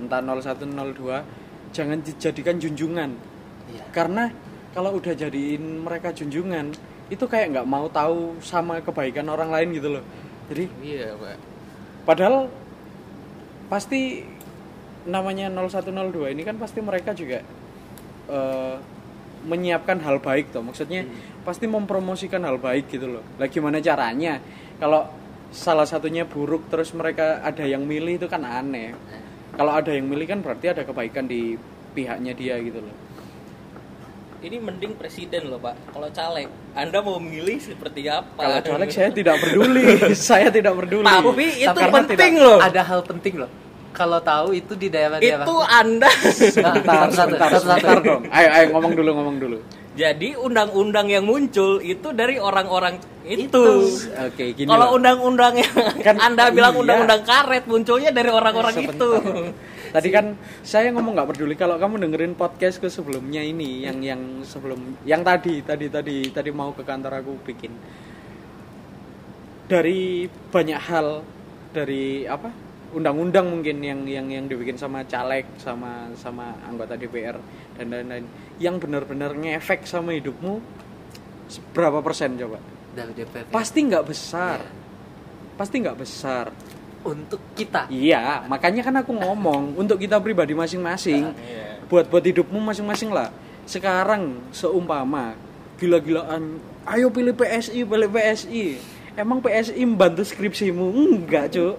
entah 0.00 0.20
01 0.20 0.60
02 0.60 1.39
jangan 1.70 1.98
dijadikan 2.02 2.58
junjungan. 2.58 3.10
Iya. 3.70 3.84
karena 3.94 4.24
kalau 4.74 4.98
udah 4.98 5.14
jadiin 5.14 5.82
mereka 5.82 6.14
junjungan 6.14 6.74
itu 7.10 7.24
kayak 7.26 7.54
nggak 7.54 7.66
mau 7.66 7.90
tahu 7.90 8.38
sama 8.42 8.78
kebaikan 8.82 9.26
orang 9.26 9.50
lain 9.50 9.68
gitu 9.74 9.88
loh. 9.98 10.04
Jadi 10.50 10.66
iya 10.82 11.14
pak. 11.14 11.38
padahal 12.06 12.50
pasti 13.70 14.26
namanya 15.06 15.50
0102 15.50 16.34
ini 16.34 16.42
kan 16.42 16.58
pasti 16.58 16.78
mereka 16.82 17.14
juga 17.14 17.42
eh, 18.30 18.76
menyiapkan 19.46 19.98
hal 20.06 20.22
baik 20.22 20.54
toh. 20.54 20.62
Maksudnya 20.62 21.06
pasti 21.42 21.66
mempromosikan 21.66 22.42
hal 22.46 22.62
baik 22.62 22.90
gitu 22.94 23.18
loh. 23.18 23.24
Lah 23.38 23.50
gimana 23.50 23.82
caranya? 23.82 24.38
Kalau 24.78 25.06
salah 25.50 25.86
satunya 25.86 26.22
buruk 26.26 26.70
terus 26.70 26.94
mereka 26.94 27.42
ada 27.42 27.66
yang 27.66 27.82
milih 27.82 28.22
itu 28.22 28.26
kan 28.30 28.46
aneh 28.46 28.94
kalau 29.60 29.76
ada 29.76 29.92
yang 29.92 30.08
milih 30.08 30.24
kan 30.24 30.40
berarti 30.40 30.72
ada 30.72 30.88
kebaikan 30.88 31.28
di 31.28 31.52
pihaknya 31.92 32.32
dia 32.32 32.56
gitu 32.56 32.80
loh 32.80 32.96
ini 34.40 34.56
mending 34.56 34.96
presiden 34.96 35.52
loh 35.52 35.60
pak 35.60 35.76
kalau 35.92 36.08
caleg 36.08 36.48
anda 36.72 37.04
mau 37.04 37.20
milih 37.20 37.60
seperti 37.60 38.08
apa 38.08 38.40
Kalau 38.40 38.60
caleg 38.64 38.88
saya 38.88 39.12
tidak 39.12 39.36
peduli, 39.36 39.84
saya 40.32 40.48
tidak 40.48 40.72
peduli. 40.80 41.04
Tapi 41.04 41.46
itu 41.60 41.76
Karena 41.76 41.92
penting 41.92 42.32
tidak- 42.38 42.46
loh 42.46 42.56
Ada 42.62 42.82
hal 42.86 43.00
penting 43.04 43.34
loh. 43.36 43.50
Kalau 43.90 44.22
tahu 44.22 44.54
itu 44.54 44.72
di 44.78 44.86
daerah-daerah 44.86 45.44
itu 45.44 45.56
anda 45.66 46.08
Sebentar, 46.30 47.10
Satu, 47.10 47.36
sebentar, 47.36 47.48
sebentar 47.58 47.96
dong. 48.00 48.22
Ayo, 48.30 48.48
ayo 48.54 48.66
ngomong 48.70 48.92
dulu, 48.94 49.10
ngomong 49.12 49.36
dulu. 49.36 49.58
Jadi 49.90 50.38
undang-undang 50.38 51.10
yang 51.10 51.26
muncul 51.26 51.82
itu 51.82 52.14
dari 52.14 52.38
orang-orang 52.38 53.02
itu, 53.26 53.90
Oke, 54.06 54.54
gini. 54.54 54.70
kalau 54.70 54.94
undang-undang 54.94 55.58
yang 55.58 55.74
Kan 56.06 56.16
anda 56.22 56.48
bilang 56.54 56.78
iya. 56.78 56.80
undang-undang 56.82 57.22
karet 57.26 57.64
munculnya 57.66 58.10
dari 58.14 58.30
orang-orang 58.30 58.74
Sebentar. 58.74 58.94
itu 58.94 59.10
Tadi 59.94 60.08
kan 60.14 60.38
saya 60.62 60.94
ngomong 60.94 61.18
nggak 61.18 61.28
peduli 61.34 61.58
kalau 61.58 61.74
kamu 61.74 62.06
dengerin 62.06 62.38
podcastku 62.38 62.86
sebelumnya 62.86 63.42
ini 63.42 63.82
yang 63.82 63.98
yang 63.98 64.22
sebelum 64.46 65.02
yang 65.02 65.26
tadi 65.26 65.66
tadi 65.66 65.90
tadi 65.90 66.30
tadi 66.30 66.50
mau 66.54 66.70
ke 66.70 66.86
kantor 66.86 67.18
aku 67.18 67.42
bikin 67.42 67.74
dari 69.66 70.30
banyak 70.30 70.78
hal 70.78 71.26
dari 71.74 72.22
apa 72.22 72.69
undang-undang 72.90 73.46
mungkin 73.46 73.78
yang 73.78 74.02
yang 74.02 74.26
yang 74.26 74.44
dibikin 74.46 74.74
sama 74.74 75.02
caleg 75.04 75.46
sama 75.56 76.10
sama 76.18 76.54
anggota 76.66 76.94
DPR 76.94 77.38
dan 77.74 77.86
lain-lain 77.86 78.26
yang 78.58 78.76
benar-benar 78.76 79.30
ngefek 79.32 79.86
sama 79.86 80.10
hidupmu 80.12 80.58
berapa 81.70 81.98
persen 82.00 82.34
coba? 82.34 82.58
Dari 82.90 83.14
DPR. 83.14 83.46
pasti 83.48 83.86
nggak 83.86 84.04
besar. 84.04 84.58
Pasti 85.54 85.76
nggak 85.78 85.98
besar. 85.98 86.50
Untuk 87.00 87.40
kita? 87.54 87.88
Iya 87.88 88.44
makanya 88.44 88.84
kan 88.84 88.94
aku 88.98 89.14
ngomong 89.14 89.72
untuk 89.80 89.96
kita 89.96 90.18
pribadi 90.18 90.52
masing-masing 90.52 91.30
Iya. 91.32 91.80
buat 91.86 92.10
buat 92.10 92.20
hidupmu 92.20 92.58
masing-masing 92.60 93.08
lah. 93.08 93.30
Sekarang 93.64 94.42
seumpama 94.50 95.38
gila-gilaan 95.78 96.58
ayo 96.90 97.08
pilih 97.08 97.32
PSI 97.32 97.86
pilih 97.86 98.10
PSI 98.10 98.76
emang 99.20 99.38
PSI 99.38 99.84
membantu 99.84 100.24
skripsimu 100.24 100.86
enggak 100.90 101.52
cuk 101.52 101.76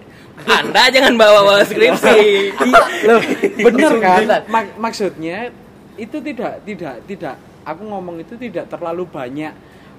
Anda 0.48 0.88
jangan 0.88 1.14
bawa-bawa 1.20 1.60
skripsi. 1.70 2.16
Iya, 2.56 2.82
loh, 3.04 3.20
bener 3.60 3.92
kan? 4.00 4.20
Mak- 4.48 4.80
maksudnya 4.80 5.52
itu 5.94 6.16
tidak 6.24 6.64
tidak 6.64 7.04
tidak 7.04 7.34
aku 7.68 7.82
ngomong 7.84 8.24
itu 8.24 8.34
tidak 8.40 8.66
terlalu 8.66 9.04
banyak 9.04 9.52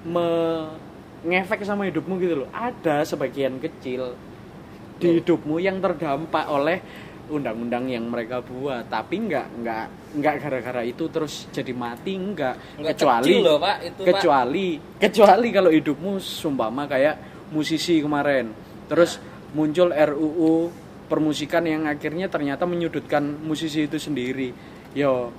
mengefek 0.04 1.62
sama 1.62 1.86
hidupmu 1.86 2.18
gitu 2.18 2.44
loh. 2.44 2.48
Ada 2.50 3.06
sebagian 3.06 3.62
kecil 3.62 4.18
di 4.98 5.22
hidupmu 5.22 5.62
yang 5.62 5.78
terdampak 5.78 6.44
oleh 6.50 6.78
undang-undang 7.24 7.88
yang 7.88 8.04
mereka 8.04 8.44
buat, 8.44 8.84
tapi 8.92 9.16
nggak 9.24 9.46
nggak 9.64 9.84
nggak 10.20 10.34
gara-gara 10.44 10.82
itu 10.84 11.08
terus 11.08 11.48
jadi 11.48 11.72
mati 11.72 12.18
nggak. 12.20 12.84
Nggak 12.84 12.90
kecuali 13.00 13.32
loh, 13.40 13.56
Pak, 13.56 13.76
itu, 13.80 14.00
Pak. 14.02 14.06
kecuali 14.12 14.66
kecuali 15.00 15.48
kalau 15.48 15.70
hidupmu 15.72 16.10
sumpama 16.20 16.84
kayak 16.84 17.33
musisi 17.52 18.00
kemarin. 18.00 18.52
Terus 18.88 19.18
muncul 19.56 19.92
RUU 19.92 20.70
permusikan 21.08 21.64
yang 21.68 21.84
akhirnya 21.84 22.32
ternyata 22.32 22.64
menyudutkan 22.64 23.22
musisi 23.44 23.84
itu 23.84 24.00
sendiri. 24.00 24.52
Yo 24.96 25.32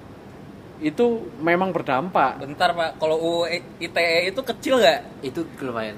itu 0.84 1.32
memang 1.40 1.72
berdampak. 1.72 2.44
Bentar 2.44 2.76
Pak, 2.76 3.00
kalau 3.00 3.16
UU 3.16 3.48
ITE 3.80 4.28
itu 4.28 4.42
kecil 4.44 4.84
nggak? 4.84 5.24
itu 5.24 5.42
lumayan 5.64 5.96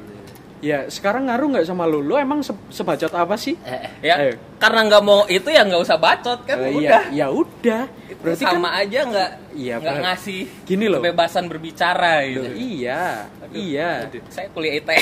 Ya 0.57 0.89
sekarang 0.89 1.29
ngaruh 1.29 1.53
nggak 1.53 1.65
sama 1.65 1.85
lu? 1.85 2.01
Lu 2.01 2.17
emang 2.17 2.41
se- 2.41 2.65
sebacot 2.67 3.13
apa 3.13 3.37
sih? 3.37 3.53
eh, 3.61 3.93
Ya, 4.01 4.15
Ayo. 4.17 4.33
karena 4.57 4.89
nggak 4.89 5.03
mau 5.03 5.21
itu 5.27 5.45
ya 5.47 5.61
nggak 5.61 5.79
usah 5.79 5.95
bacot 5.95 6.41
kan 6.43 6.57
Eh, 6.57 6.73
udah. 6.73 7.13
ya, 7.13 7.25
ya 7.25 7.27
udah. 7.29 7.85
Berarti 8.17 8.41
sama 8.41 8.73
kan 8.73 8.81
aja 8.81 8.99
nggak 9.05 9.31
Iya, 9.53 9.75
nggak 9.77 9.97
ngasih 10.01 10.39
Gini 10.65 10.85
loh. 10.87 10.97
kebebasan 10.97 11.45
berbicara 11.45 12.25
gitu. 12.25 12.41
Loh, 12.43 12.53
iya, 12.53 13.29
Aduh, 13.39 13.53
iya. 13.53 13.89
aduh, 14.03 14.21
Saya 14.27 14.49
kuliah 14.49 14.73
ITE. 14.75 14.97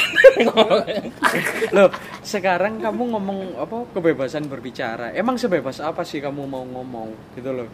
Loh, 1.71 1.89
sekarang 2.21 2.77
kamu 2.77 3.03
ngomong 3.11 3.39
apa 3.55 3.75
kebebasan 3.91 4.45
berbicara. 4.45 5.11
Emang 5.11 5.35
sebebas 5.35 5.79
apa 5.79 6.03
sih 6.03 6.19
kamu 6.19 6.43
mau 6.43 6.63
ngomong 6.63 7.15
gitu 7.33 7.51
loh? 7.53 7.67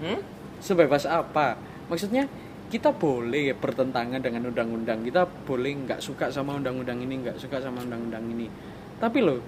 hmm? 0.00 0.18
Sebebas 0.58 1.02
apa? 1.04 1.58
Maksudnya 1.86 2.30
kita 2.70 2.94
boleh 2.94 3.50
bertentangan 3.58 4.22
dengan 4.22 4.46
undang-undang. 4.46 5.02
Kita 5.02 5.26
boleh 5.26 5.72
nggak 5.84 6.00
suka 6.00 6.30
sama 6.30 6.54
undang-undang 6.54 7.02
ini, 7.02 7.26
nggak 7.26 7.36
suka 7.42 7.58
sama 7.58 7.82
undang-undang 7.82 8.22
ini. 8.30 8.46
Tapi 9.02 9.18
loh, 9.18 9.42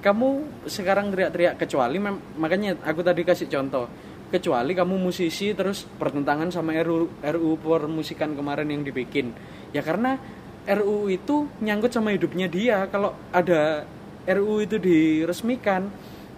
kamu 0.00 0.28
sekarang 0.64 1.12
teriak-teriak 1.12 1.60
kecuali 1.60 2.00
makanya 2.40 2.80
aku 2.80 3.04
tadi 3.04 3.20
kasih 3.20 3.52
contoh. 3.52 3.86
Kecuali 4.32 4.72
kamu 4.72 4.98
musisi 4.98 5.52
terus 5.52 5.84
bertentangan 5.84 6.50
sama 6.50 6.74
RU 6.80 7.22
RU 7.22 7.50
permusikan 7.60 8.32
kemarin 8.32 8.66
yang 8.72 8.82
dibikin. 8.82 9.30
Ya 9.70 9.84
karena 9.84 10.16
RU 10.64 11.12
itu 11.12 11.46
nyangkut 11.60 11.92
sama 11.92 12.16
hidupnya 12.16 12.48
dia. 12.48 12.88
Kalau 12.88 13.12
ada 13.30 13.84
RU 14.24 14.64
itu 14.64 14.80
diresmikan, 14.80 15.92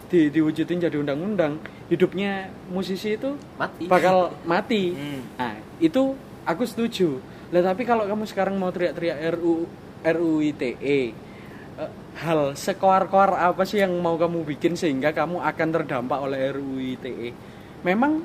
di, 0.06 0.30
diwujudin 0.30 0.86
jadi 0.86 0.96
undang-undang, 0.96 1.58
hidupnya 1.90 2.50
musisi 2.70 3.18
itu 3.18 3.34
mati 3.58 3.90
bakal 3.90 4.34
mati. 4.46 4.94
Hmm. 4.94 5.22
Nah, 5.38 5.54
itu 5.82 6.14
aku 6.46 6.62
setuju. 6.66 7.18
Lah 7.50 7.62
tapi 7.62 7.86
kalau 7.86 8.06
kamu 8.06 8.24
sekarang 8.26 8.54
mau 8.58 8.70
teriak-teriak 8.74 9.38
RU 9.38 9.66
RUU 10.06 10.38
ITE 10.42 10.74
eh, 10.78 11.90
hal 12.22 12.54
sekoar-koar 12.54 13.38
apa 13.38 13.62
sih 13.66 13.82
yang 13.82 13.94
mau 13.98 14.14
kamu 14.18 14.46
bikin 14.56 14.74
sehingga 14.74 15.10
kamu 15.14 15.42
akan 15.42 15.68
terdampak 15.74 16.18
oleh 16.22 16.54
RUU 16.54 16.78
ITE? 16.98 17.30
Memang 17.82 18.22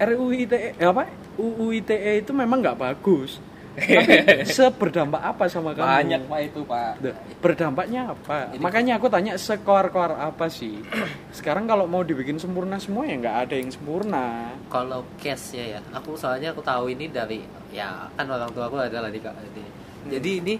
RUU 0.00 0.32
ITE 0.34 0.74
eh, 0.78 0.86
apa? 0.86 1.06
UU 1.40 1.80
ITE 1.80 2.20
itu 2.20 2.32
memang 2.36 2.60
nggak 2.60 2.78
bagus. 2.78 3.40
Tapi 3.72 4.14
seberdampak 4.56 5.22
apa 5.22 5.44
sama 5.46 5.70
kamu? 5.70 5.86
Banyak 5.86 6.22
Pak 6.26 6.40
itu 6.42 6.60
Pak. 6.62 6.92
Berdampaknya 7.38 8.00
apa? 8.08 8.52
Makanya 8.56 8.96
aku 8.96 9.06
tanya 9.06 9.34
sekoar-koar 9.34 10.12
apa 10.12 10.46
sih? 10.46 10.82
Sekarang 11.30 11.64
kalau 11.64 11.84
mau 11.84 12.02
dibikin 12.02 12.36
sempurna 12.36 12.76
semua 12.76 13.04
ya 13.04 13.14
nggak 13.16 13.36
ada 13.42 13.54
yang 13.54 13.70
sempurna. 13.70 14.26
kalau 14.66 15.02
case 15.16 15.54
nya 15.54 15.64
ya 15.68 15.80
aku 15.90 16.14
soalnya 16.14 16.50
aku 16.50 16.62
tahu 16.62 16.88
ini 16.88 17.06
dari 17.06 17.42
ya 17.68 18.06
kan 18.12 18.22
orang 18.24 18.50
tua 18.50 18.66
aku 18.66 18.78
adalah 18.78 19.10
di 19.10 19.18
di- 19.18 19.72
jadi 20.08 20.30
ini 20.38 20.54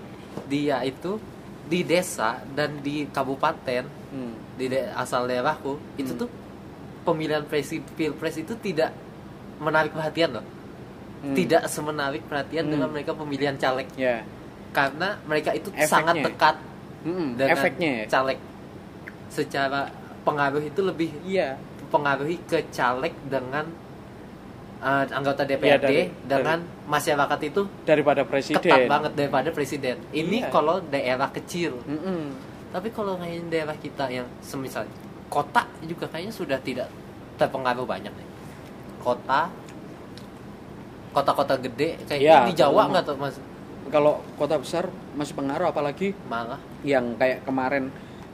dia 0.46 0.82
itu 0.82 1.14
di 1.64 1.82
desa 1.82 2.42
dan 2.50 2.78
di 2.80 3.06
kabupaten 3.06 3.86
Hmm. 4.10 4.34
di 4.54 4.66
de- 4.66 4.90
asal 4.90 5.24
daerahku 5.24 5.78
itu 5.94 6.10
Hmm. 6.10 6.20
tuh 6.20 6.30
pemilihan 7.00 7.42
presi 7.42 7.78
pilpres 7.78 8.34
itu 8.36 8.54
tidak 8.56 8.90
menarik 9.56 9.90
perhatian 9.90 10.34
loh 10.34 10.44
Hmm. 11.20 11.36
tidak 11.36 11.62
semenarik 11.66 12.24
perhatian 12.24 12.64
Hmm. 12.64 12.72
dengan 12.72 12.88
mereka 12.88 13.12
pemilihan 13.12 13.52
caleg 13.54 13.84
Ya. 13.92 14.24
karena 14.70 15.20
mereka 15.22 15.52
itu 15.52 15.68
Efeknya. 15.70 15.84
sangat 15.86 16.14
dekat 16.18 16.56
Mm-mm, 17.00 17.28
dengan 17.34 17.52
efeknya 17.54 17.90
ya. 17.94 18.04
caleg 18.08 18.38
secara 19.28 19.92
pengaruh 20.22 20.60
itu 20.60 20.80
lebih 20.80 21.10
Iya. 21.22 21.60
pengaruhi 21.88 22.40
ke 22.42 22.64
caleg 22.70 23.12
dengan 23.24 23.66
uh, 24.78 25.04
anggota 25.06 25.44
DPRD 25.44 25.60
Iya, 25.60 25.76
dari- 25.76 26.08
dengan 26.24 26.58
masyarakat 26.86 27.40
itu 27.44 27.68
Daripada 27.84 28.24
presiden. 28.24 28.64
ketat 28.64 28.88
banget 28.88 29.12
daripada 29.12 29.48
presiden. 29.50 30.00
Ini 30.08 30.38
Iya. 30.38 30.48
kalau 30.48 30.80
daerah 30.82 31.28
kecil. 31.28 31.76
Mm-mm. 31.84 32.32
Tapi 32.70 32.88
kalau 32.88 33.18
kayak 33.18 33.44
daerah 33.46 33.76
kita 33.76 34.08
yang 34.08 34.24
semisal 34.40 34.88
kota 35.26 35.68
juga 35.82 36.08
kayaknya 36.08 36.32
sudah 36.32 36.56
tidak 36.58 36.88
terpengaruh 37.36 37.84
banyak 37.84 38.08
nih. 38.08 38.28
Kota 38.98 39.52
kota-kota 41.10 41.58
gede 41.58 41.98
kayak 42.06 42.20
Iya, 42.20 42.38
di 42.46 42.54
Jawa 42.54 42.90
nggak 42.90 43.04
tuh 43.06 43.16
Mas? 43.18 43.36
Kalau 43.90 44.22
kota 44.38 44.54
besar 44.60 44.86
masih 45.18 45.34
pengaruh 45.34 45.74
apalagi 45.74 46.14
Malah 46.30 46.62
yang 46.86 47.18
kayak 47.18 47.42
kemarin 47.42 47.90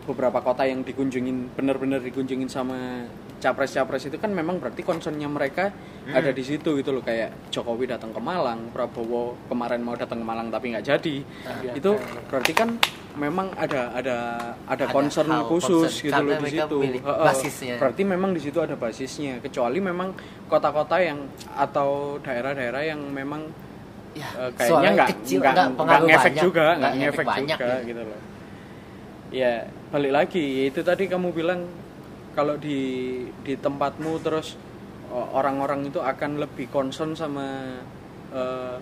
beberapa 0.07 0.39
kota 0.39 0.63
yang 0.63 0.87
dikunjungin 0.87 1.51
bener-bener 1.57 1.99
dikunjungin 1.99 2.47
sama 2.47 3.09
capres-capres 3.37 4.09
itu 4.09 4.17
kan 4.17 4.33
memang 4.33 4.57
berarti 4.57 4.81
concernnya 4.81 5.29
mereka 5.29 5.69
ada 6.09 6.31
di 6.33 6.41
situ 6.41 6.79
gitu 6.79 6.95
loh 6.95 7.05
kayak 7.05 7.53
Jokowi 7.53 7.91
datang 7.91 8.15
ke 8.15 8.21
Malang, 8.23 8.73
Prabowo 8.73 9.37
kemarin 9.51 9.85
mau 9.85 9.93
datang 9.93 10.23
ke 10.23 10.27
Malang 10.27 10.49
tapi 10.49 10.73
nggak 10.73 10.87
jadi. 10.87 11.17
Nah, 11.21 11.75
itu 11.77 11.91
berarti 12.33 12.53
kan 12.57 12.69
memang 13.17 13.49
ada 13.57 13.91
ada 13.97 14.17
ada 14.69 14.85
Ada 14.85 14.93
concern 14.93 15.29
hal 15.33 15.49
khusus 15.49 15.89
concern, 15.89 16.05
gitu 16.05 16.21
loh 16.23 16.37
di 16.39 16.51
situ. 16.53 16.79
basisnya. 17.03 17.75
Berarti 17.81 18.03
memang 18.05 18.31
di 18.37 18.41
situ 18.45 18.59
ada 18.61 18.77
basisnya. 18.77 19.41
Kecuali 19.41 19.79
memang 19.81 20.13
kota-kota 20.47 21.01
yang 21.01 21.25
atau 21.57 22.21
daerah-daerah 22.21 22.83
yang 22.85 23.01
memang 23.11 23.49
ya 24.17 24.29
Eh, 24.49 24.51
kayaknya 24.57 24.91
nggak 24.97 25.09
nggak 25.29 25.67
nggak 25.77 26.01
ngefek 26.09 26.33
banyak, 26.33 26.45
juga 26.45 26.67
nggak 26.81 26.93
ngefek 26.97 27.27
banyak 27.27 27.59
juga 27.61 27.69
ya. 27.69 27.89
gitu 27.89 28.03
loh 28.05 28.21
ya 29.29 29.53
balik 29.93 30.13
lagi 30.17 30.47
itu 30.73 30.81
tadi 30.81 31.05
kamu 31.05 31.29
bilang 31.37 31.61
kalau 32.33 32.57
di 32.57 32.81
di 33.45 33.55
tempatmu 33.61 34.17
terus 34.25 34.57
orang-orang 35.13 35.93
itu 35.93 36.01
akan 36.01 36.41
lebih 36.41 36.65
concern 36.73 37.13
sama 37.13 37.77
eh, 38.33 38.77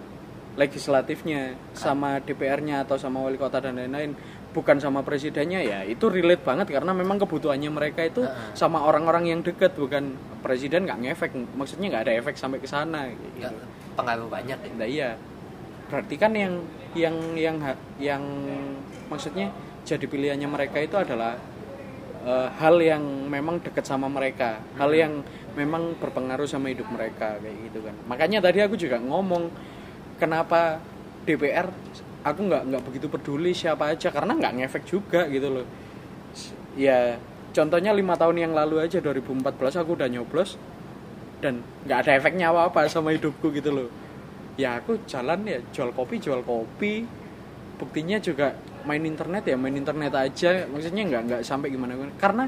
legislatifnya 0.55 1.59
sama 1.75 2.23
DPR-nya 2.23 2.87
atau 2.87 2.95
sama 2.95 3.19
wali 3.23 3.35
kota 3.35 3.59
dan 3.59 3.75
lain-lain 3.75 4.15
bukan 4.55 4.79
sama 4.79 5.03
presidennya 5.03 5.59
ya 5.67 5.83
itu 5.83 6.07
relate 6.07 6.47
banget 6.47 6.71
karena 6.71 6.95
memang 6.95 7.19
kebutuhannya 7.19 7.75
mereka 7.75 8.07
itu 8.07 8.23
sama 8.55 8.87
orang-orang 8.87 9.27
yang 9.27 9.41
dekat 9.43 9.75
bukan 9.75 10.15
presiden 10.47 10.87
nggak 10.87 11.01
ngefek 11.03 11.35
maksudnya 11.59 11.91
nggak 11.91 12.05
ada 12.07 12.15
efek 12.23 12.39
sampai 12.39 12.63
ke 12.63 12.71
sana 12.71 13.11
gitu. 13.11 13.51
pengaruh 13.99 14.31
banyak 14.31 14.59
ya. 14.59 14.73
Nah, 14.79 14.89
iya. 14.89 15.11
Berarti 15.91 16.15
kan 16.15 16.33
yang 16.39 16.63
yang 16.95 17.17
yang 17.35 17.57
yang 17.99 18.23
maksudnya 19.11 19.51
jadi 19.83 20.07
pilihannya 20.07 20.47
mereka 20.47 20.79
itu 20.79 20.95
adalah 20.95 21.35
eh, 22.23 22.49
hal 22.63 22.79
yang 22.79 23.03
memang 23.27 23.59
dekat 23.59 23.83
sama 23.87 24.07
mereka, 24.07 24.63
hal 24.79 24.95
yang 24.95 25.23
memang 25.59 25.99
berpengaruh 25.99 26.47
sama 26.47 26.71
hidup 26.71 26.87
mereka 26.91 27.39
kayak 27.43 27.57
gitu 27.71 27.83
kan. 27.83 27.95
Makanya 28.07 28.39
tadi 28.43 28.63
aku 28.63 28.79
juga 28.79 28.99
ngomong 29.03 29.51
kenapa 30.18 30.78
DPR 31.25 31.68
aku 32.25 32.40
nggak 32.49 32.62
nggak 32.73 32.83
begitu 32.88 33.06
peduli 33.12 33.52
siapa 33.52 33.92
aja 33.92 34.09
karena 34.09 34.33
nggak 34.35 34.54
ngefek 34.61 34.85
juga 34.88 35.28
gitu 35.28 35.61
loh. 35.61 35.66
Ya 36.75 37.21
contohnya 37.54 37.92
lima 37.92 38.16
tahun 38.16 38.40
yang 38.40 38.52
lalu 38.56 38.83
aja 38.83 38.99
2014 38.99 39.80
aku 39.85 39.90
udah 39.94 40.09
nyoblos 40.11 40.56
dan 41.44 41.61
nggak 41.85 41.99
ada 42.09 42.11
efeknya 42.16 42.50
apa 42.50 42.73
apa 42.73 42.88
sama 42.88 43.12
hidupku 43.12 43.52
gitu 43.52 43.71
loh. 43.71 43.88
Ya 44.56 44.80
aku 44.80 45.04
jalan 45.04 45.44
ya 45.44 45.61
jual 45.71 45.92
kopi 45.92 46.16
jual 46.18 46.40
kopi. 46.40 47.04
Buktinya 47.76 48.16
juga 48.23 48.54
main 48.88 49.04
internet 49.04 49.44
ya 49.44 49.56
main 49.61 49.76
internet 49.76 50.16
aja. 50.16 50.64
Maksudnya 50.64 51.04
nggak 51.04 51.23
nggak 51.28 51.42
sampai 51.44 51.68
gimana 51.68 51.92
gimana. 51.94 52.14
Karena 52.16 52.44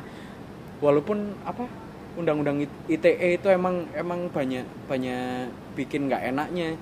walaupun 0.81 1.37
apa 1.45 1.69
undang-undang 2.17 2.65
ITE 2.89 3.37
itu 3.37 3.49
emang 3.53 3.85
emang 3.93 4.33
banyak 4.33 4.65
banyak 4.89 5.53
bikin 5.77 6.09
nggak 6.09 6.33
enaknya 6.33 6.73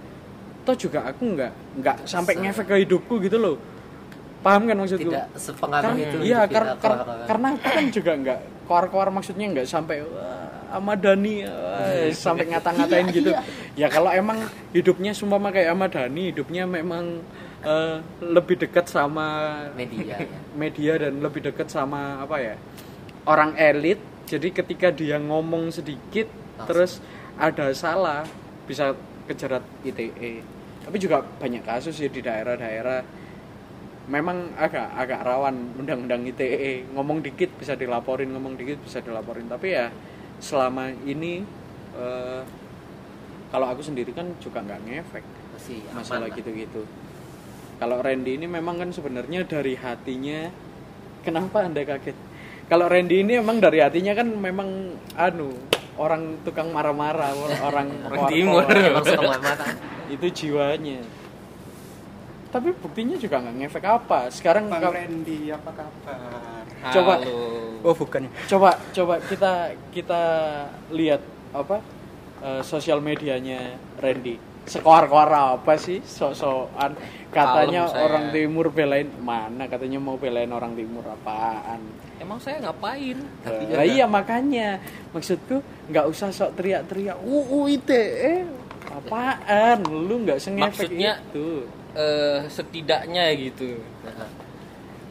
toh 0.64 0.76
juga 0.76 1.04
aku 1.04 1.22
nggak 1.36 1.52
nggak 1.80 1.96
sampai 2.08 2.34
ngefek 2.40 2.66
ke 2.66 2.74
hidupku 2.88 3.20
gitu 3.20 3.36
loh 3.36 3.56
paham 4.44 4.68
kan 4.68 4.76
maksudku 4.76 5.08
tidak 5.08 5.28
sepengaruh 5.36 5.92
Kar- 5.92 6.00
itu 6.04 6.16
iya 6.20 6.40
kar- 6.44 6.76
kar- 6.76 6.76
keluar-keluar. 6.80 7.26
karena 7.28 7.46
aku 7.56 7.68
kan 7.68 7.84
juga 7.88 8.12
nggak 8.16 8.38
koar-koar 8.68 9.08
maksudnya 9.12 9.46
nggak 9.52 9.66
sampai 9.68 10.04
Dhani 11.00 11.46
wah, 11.46 12.10
sampai 12.24 12.44
ngata-ngatain 12.50 13.06
gitu 13.14 13.30
ya 13.78 13.86
kalau 13.88 14.10
emang 14.10 14.42
hidupnya 14.74 15.14
sumpah 15.14 15.38
kayak 15.48 15.72
Ahmad 15.72 15.94
Dhani 15.94 16.34
hidupnya 16.34 16.68
memang 16.68 17.22
eh, 17.64 17.96
lebih 18.20 18.60
dekat 18.60 18.90
sama 18.90 19.54
media 19.72 20.18
ya. 20.24 20.28
media 20.52 20.92
dan 21.00 21.24
lebih 21.24 21.40
dekat 21.40 21.70
sama 21.72 22.20
apa 22.20 22.36
ya 22.42 22.56
orang 23.24 23.56
elit 23.56 24.00
jadi 24.28 24.48
ketika 24.52 24.88
dia 24.92 25.16
ngomong 25.20 25.72
sedikit 25.72 26.28
Langsung. 26.28 26.66
terus 26.68 26.92
ada 27.40 27.72
salah 27.72 28.24
bisa 28.68 28.92
kejerat 29.24 29.64
ITE 29.84 30.44
tapi 30.84 30.96
juga 31.00 31.24
banyak 31.24 31.64
kasus 31.64 31.96
ya 31.96 32.12
di 32.12 32.20
daerah-daerah 32.20 33.00
memang 34.04 34.52
agak 34.60 34.92
agak 35.00 35.20
rawan 35.24 35.72
undang-undang 35.80 36.28
ITE 36.28 36.92
ngomong 36.92 37.24
dikit 37.24 37.48
bisa 37.56 37.72
dilaporin 37.72 38.28
ngomong 38.32 38.60
dikit 38.60 38.80
bisa 38.84 39.00
dilaporin 39.00 39.48
tapi 39.48 39.72
ya 39.72 39.88
selama 40.44 40.92
ini 41.08 41.40
eh, 41.96 42.42
kalau 43.54 43.70
aku 43.70 43.86
sendiri 43.86 44.10
kan 44.10 44.28
juga 44.42 44.60
nggak 44.66 44.80
ngefek 44.82 45.24
masih 45.54 45.78
masalah 45.94 46.26
lah. 46.26 46.34
gitu-gitu. 46.34 46.82
Kalau 47.78 48.02
Randy 48.02 48.34
ini 48.34 48.50
memang 48.50 48.82
kan 48.82 48.90
sebenarnya 48.90 49.46
dari 49.46 49.78
hatinya 49.78 50.50
kenapa 51.22 51.62
Anda 51.62 51.86
kaget? 51.86 52.18
Kalau 52.64 52.88
Randy 52.88 53.20
ini 53.20 53.36
memang 53.36 53.60
dari 53.60 53.84
hatinya 53.84 54.16
kan 54.16 54.28
memang 54.28 54.96
anu 55.14 55.52
orang 56.00 56.40
tukang 56.42 56.72
marah-marah, 56.72 57.30
orang 57.62 57.88
Orang 58.10 58.26
timur. 58.32 58.64
Emang 58.66 59.04
Itu 60.14 60.26
jiwanya. 60.32 61.00
Tapi 62.48 62.70
buktinya 62.70 63.18
juga 63.18 63.42
nggak 63.42 63.54
ngefek 63.66 63.84
apa. 63.84 64.30
Sekarang 64.30 64.70
Bang 64.70 64.80
Randy, 64.80 65.50
apa 65.50 65.70
kabar? 65.74 66.64
Coba. 66.94 67.14
Halo. 67.20 67.36
Oh, 67.84 67.92
bukan. 67.92 68.28
coba 68.48 68.80
coba 68.96 69.14
kita 69.28 69.76
kita 69.92 70.22
lihat 70.88 71.20
apa 71.52 71.84
eh, 72.40 72.62
sosial 72.64 73.04
medianya 73.04 73.76
Randy 74.00 74.54
sekoar-koar 74.64 75.28
apa 75.60 75.76
sih 75.76 76.00
sok-sokan 76.00 76.96
katanya 77.28 77.84
Kalem 77.84 77.92
saya. 77.92 78.04
orang 78.08 78.24
timur 78.32 78.66
belain 78.72 79.08
mana 79.20 79.68
katanya 79.68 80.00
mau 80.00 80.16
belain 80.16 80.48
orang 80.48 80.72
timur 80.72 81.04
apaan 81.04 81.84
Emang 82.16 82.38
saya 82.38 82.60
ngapain? 82.60 83.18
lah 83.44 83.84
iya 83.84 84.06
makanya 84.06 84.78
maksudku 85.10 85.58
nggak 85.86 86.06
usah 86.06 86.30
sok 86.30 86.54
teriak-teriak 86.54 87.18
UU 87.18 87.68
ITE 87.70 88.46
apaan 88.86 89.78
lu 89.84 90.22
nggak 90.22 90.38
sengefek 90.38 90.88
Maksudnya- 90.88 91.18
itu 91.22 91.48
Eh, 91.94 92.50
setidaknya 92.50 93.30
gitu. 93.38 93.78
Nah, 94.02 94.26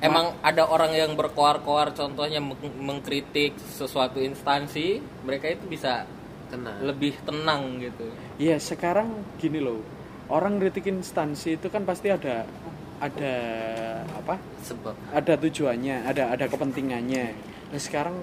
Emang 0.03 0.35
ada 0.43 0.67
orang 0.67 0.91
yang 0.91 1.15
berkoar-koar 1.15 1.95
contohnya 1.95 2.43
meng- 2.43 2.59
mengkritik 2.75 3.55
sesuatu 3.55 4.19
instansi, 4.19 4.99
mereka 5.23 5.47
itu 5.47 5.63
bisa 5.63 6.03
kena 6.51 6.75
lebih 6.83 7.15
tenang 7.23 7.79
gitu. 7.79 8.11
Iya 8.35 8.59
sekarang 8.59 9.07
gini 9.39 9.63
loh 9.63 9.79
orang 10.27 10.59
kritik 10.59 10.87
instansi 10.87 11.55
itu 11.55 11.67
kan 11.67 11.83
pasti 11.83 12.11
ada 12.11 12.43
ada 13.03 13.35
apa 14.15 14.35
sebab 14.63 14.95
ada 15.11 15.33
tujuannya, 15.35 16.07
ada 16.07 16.31
ada 16.31 16.45
kepentingannya. 16.47 17.25
Nah 17.69 17.79
sekarang 17.81 18.15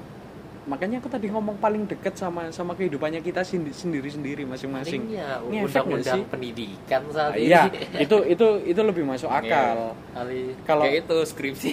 makanya 0.61 1.01
aku 1.03 1.09
tadi 1.09 1.27
ngomong 1.27 1.57
paling 1.57 1.89
deket 1.89 2.15
sama 2.15 2.53
sama 2.53 2.77
kehidupannya 2.77 3.21
kita 3.21 3.43
sendiri 3.43 4.09
sendiri 4.09 4.43
masing-masing. 4.45 5.09
Nggak 5.09 5.41
undang-undang 5.43 6.21
pendidikan 6.29 7.03
saat 7.11 7.33
Ah, 7.33 7.37
ini 7.37 7.49
Iya, 7.49 7.63
itu 7.99 8.17
itu 8.25 8.47
itu 8.69 8.81
lebih 8.81 9.05
masuk 9.05 9.29
akal. 9.29 9.97
kali 10.15 10.55
Kalau 10.65 10.85
Kayak 10.87 10.97
itu 11.05 11.17
skripsi. 11.27 11.73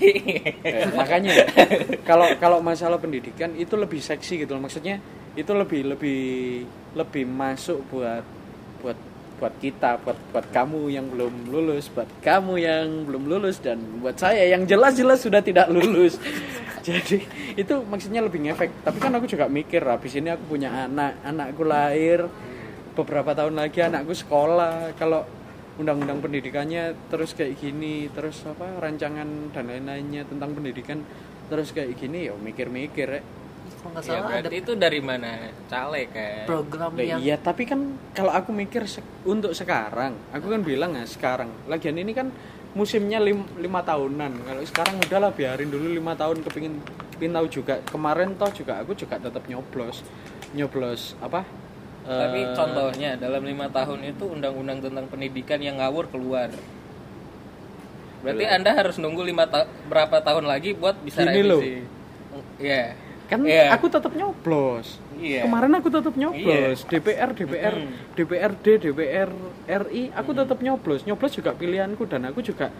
eh, 0.64 0.88
makanya 0.96 1.34
kalau 2.04 2.28
kalau 2.40 2.58
masalah 2.60 2.98
pendidikan 2.98 3.54
itu 3.56 3.76
lebih 3.76 4.00
seksi 4.00 4.44
gitu 4.44 4.56
loh. 4.56 4.64
Maksudnya 4.66 4.98
itu 5.38 5.52
lebih 5.54 5.94
lebih 5.94 6.22
lebih 6.98 7.24
masuk 7.30 7.86
buat 7.88 8.24
buat 9.38 9.54
kita, 9.62 10.02
buat 10.02 10.18
buat 10.34 10.46
kamu 10.50 10.90
yang 10.90 11.06
belum 11.14 11.54
lulus, 11.54 11.94
buat 11.94 12.10
kamu 12.26 12.54
yang 12.58 12.88
belum 13.06 13.24
lulus 13.30 13.62
dan 13.62 13.78
buat 14.02 14.18
saya 14.18 14.50
yang 14.50 14.66
jelas-jelas 14.66 15.22
sudah 15.22 15.42
tidak 15.46 15.70
lulus. 15.70 16.18
Jadi 16.88 17.22
itu 17.54 17.74
maksudnya 17.86 18.26
lebih 18.26 18.42
ngefek. 18.50 18.82
Tapi 18.82 18.98
kan 18.98 19.14
aku 19.14 19.30
juga 19.30 19.46
mikir, 19.46 19.84
habis 19.86 20.18
ini 20.18 20.34
aku 20.34 20.58
punya 20.58 20.88
anak, 20.88 21.22
anakku 21.22 21.68
lahir 21.68 22.26
beberapa 22.98 23.38
tahun 23.38 23.60
lagi 23.60 23.86
anakku 23.86 24.18
sekolah. 24.18 24.98
Kalau 24.98 25.22
undang-undang 25.78 26.18
pendidikannya 26.18 26.98
terus 27.14 27.38
kayak 27.38 27.62
gini, 27.62 28.10
terus 28.10 28.42
apa 28.50 28.82
rancangan 28.82 29.54
dan 29.54 29.64
lain-lainnya 29.70 30.26
tentang 30.26 30.58
pendidikan 30.58 31.06
terus 31.48 31.72
kayak 31.72 31.96
gini 31.96 32.28
ya 32.28 32.34
mikir-mikir 32.36 33.08
ya. 33.08 33.22
Kalau 33.78 33.94
nggak 33.94 34.04
ya, 34.04 34.10
salah 34.10 34.30
ada 34.30 34.34
berarti 34.42 34.58
itu 34.58 34.72
dari 34.74 35.00
mana? 35.00 35.30
Caleg 35.70 36.08
kan. 36.10 36.44
program 36.50 36.92
Lah 36.98 37.06
yang 37.06 37.20
iya, 37.22 37.36
tapi 37.38 37.64
kan 37.70 37.80
kalau 38.12 38.34
aku 38.34 38.50
mikir 38.52 38.84
se- 38.90 39.06
untuk 39.24 39.54
sekarang, 39.54 40.18
aku 40.34 40.50
kan 40.50 40.62
bilang 40.66 40.98
ya 40.98 41.06
sekarang. 41.06 41.50
Lagian 41.70 41.96
ini 41.96 42.12
kan 42.12 42.34
musimnya 42.74 43.22
lim, 43.22 43.46
lima 43.58 43.82
tahunan. 43.82 44.32
Kalau 44.44 44.62
sekarang 44.66 44.96
udahlah 45.02 45.32
biarin 45.32 45.70
dulu 45.70 45.94
lima 45.94 46.18
tahun 46.18 46.42
kepingin 46.42 46.82
tahu 47.34 47.48
juga. 47.50 47.82
Kemarin 47.86 48.38
toh 48.38 48.50
juga 48.54 48.82
aku 48.82 48.94
juga 48.94 49.18
tetap 49.18 49.42
nyoblos, 49.46 50.02
nyoblos 50.54 51.18
apa? 51.18 51.42
Tapi 52.08 52.40
eh, 52.40 52.54
contohnya 52.56 53.20
dalam 53.20 53.44
lima 53.44 53.68
tahun 53.68 54.00
itu 54.06 54.26
undang-undang 54.32 54.80
tentang 54.80 55.06
pendidikan 55.12 55.60
yang 55.60 55.82
ngawur 55.82 56.08
keluar. 56.08 56.48
Berarti 58.24 58.46
Belum. 58.46 58.56
anda 58.58 58.72
harus 58.74 58.96
nunggu 58.98 59.22
lima 59.22 59.46
ta- 59.46 59.68
berapa 59.88 60.24
tahun 60.24 60.48
lagi 60.50 60.74
buat 60.74 60.98
bisa 61.04 61.22
Gini 61.28 61.42
loh. 61.46 61.62
revisi. 61.62 61.84
Iya. 62.58 63.07
Kan 63.28 63.44
Iya. 63.44 63.76
aku 63.76 63.88
tetap 63.88 64.12
nyoblos. 64.12 65.04
Iya. 65.20 65.44
Kemarin 65.44 65.74
aku 65.76 65.90
tetap 65.92 66.14
nyoblos. 66.16 66.88
DPR, 66.88 67.30
DPR, 67.32 67.76
Mm. 67.76 67.92
DPRD, 68.16 68.66
DPR 68.80 69.30
RI, 69.68 70.04
aku 70.12 70.32
tetap 70.32 70.58
nyoblos. 70.58 71.04
Nyoblos 71.04 71.34
juga 71.34 71.52
pilihanku 71.52 72.08
dan 72.08 72.24
aku 72.26 72.40
juga 72.40 72.72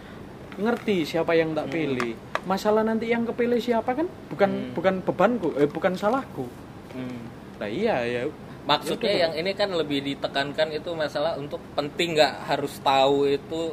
ngerti 0.56 1.04
siapa 1.04 1.32
yang 1.32 1.52
tak 1.52 1.68
pilih. 1.68 2.16
Masalah 2.42 2.80
nanti 2.80 3.06
yang 3.06 3.22
kepilih 3.22 3.60
siapa 3.60 3.92
kan 3.92 4.08
bukan 4.26 4.50
Mm. 4.50 4.72
bukan 4.72 4.94
bebanku, 5.02 5.48
eh 5.54 5.68
bukan 5.68 5.92
salahku. 5.94 6.48
Hmm. 6.90 7.20
Lah 7.58 7.68
iya 7.68 8.00
ya. 8.02 8.22
Maksudnya 8.64 9.08
Yaudah. 9.08 9.22
yang 9.24 9.32
ini 9.38 9.52
kan 9.52 9.68
lebih 9.70 10.00
ditekankan 10.02 10.68
itu 10.70 10.92
masalah 10.92 11.36
untuk 11.36 11.60
penting 11.72 12.12
nggak 12.14 12.48
harus 12.48 12.76
tahu 12.78 13.24
itu 13.26 13.72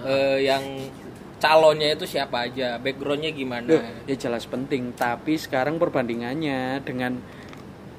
eh, 0.00 0.38
yang 0.42 0.64
calonnya 1.40 1.96
itu 1.96 2.04
siapa 2.04 2.46
aja, 2.46 2.76
backgroundnya 2.76 3.32
gimana. 3.32 3.66
Loh, 3.66 3.82
ya 4.04 4.14
jelas 4.14 4.44
penting, 4.44 4.92
tapi 4.92 5.34
sekarang 5.34 5.80
perbandingannya 5.80 6.84
dengan 6.84 7.16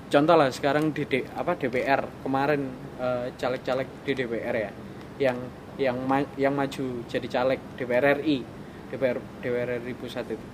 contoh 0.08 0.36
lah 0.38 0.54
sekarang 0.54 0.94
di 0.94 1.04
D- 1.04 1.28
apa 1.34 1.58
DPR 1.58 2.06
kemarin 2.22 2.70
eh, 3.02 3.34
caleg-caleg 3.36 3.88
di 4.06 4.12
DPR 4.14 4.56
ya 4.56 4.72
yang 5.18 5.38
yang 5.80 5.98
ma- 6.04 6.34
yang 6.36 6.54
maju 6.54 7.02
jadi 7.08 7.28
caleg 7.28 7.60
DPR 7.76 8.20
RI 8.20 8.44
DPR 8.92 9.18
DPR 9.42 9.80
RI 9.82 9.94
pusat 9.96 10.28
itu. 10.30 10.46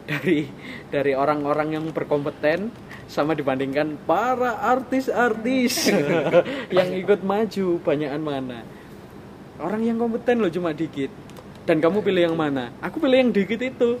Dari 0.00 0.48
dari 0.90 1.12
orang-orang 1.14 1.76
yang 1.76 1.84
berkompeten 1.92 2.72
sama 3.06 3.36
dibandingkan 3.36 4.00
para 4.08 4.58
artis-artis 4.64 5.92
yang 6.76 6.88
ikut 6.96 7.20
maju 7.22 7.78
banyakan 7.78 8.22
mana. 8.24 8.58
Orang 9.60 9.84
yang 9.84 10.00
kompeten 10.00 10.40
loh 10.40 10.48
cuma 10.48 10.72
dikit 10.72 11.12
dan 11.68 11.76
kamu 11.78 12.00
pilih 12.00 12.22
yang 12.32 12.36
mana? 12.36 12.72
Aku 12.80 12.96
pilih 12.98 13.20
yang 13.20 13.30
dikit 13.32 13.60
itu. 13.60 14.00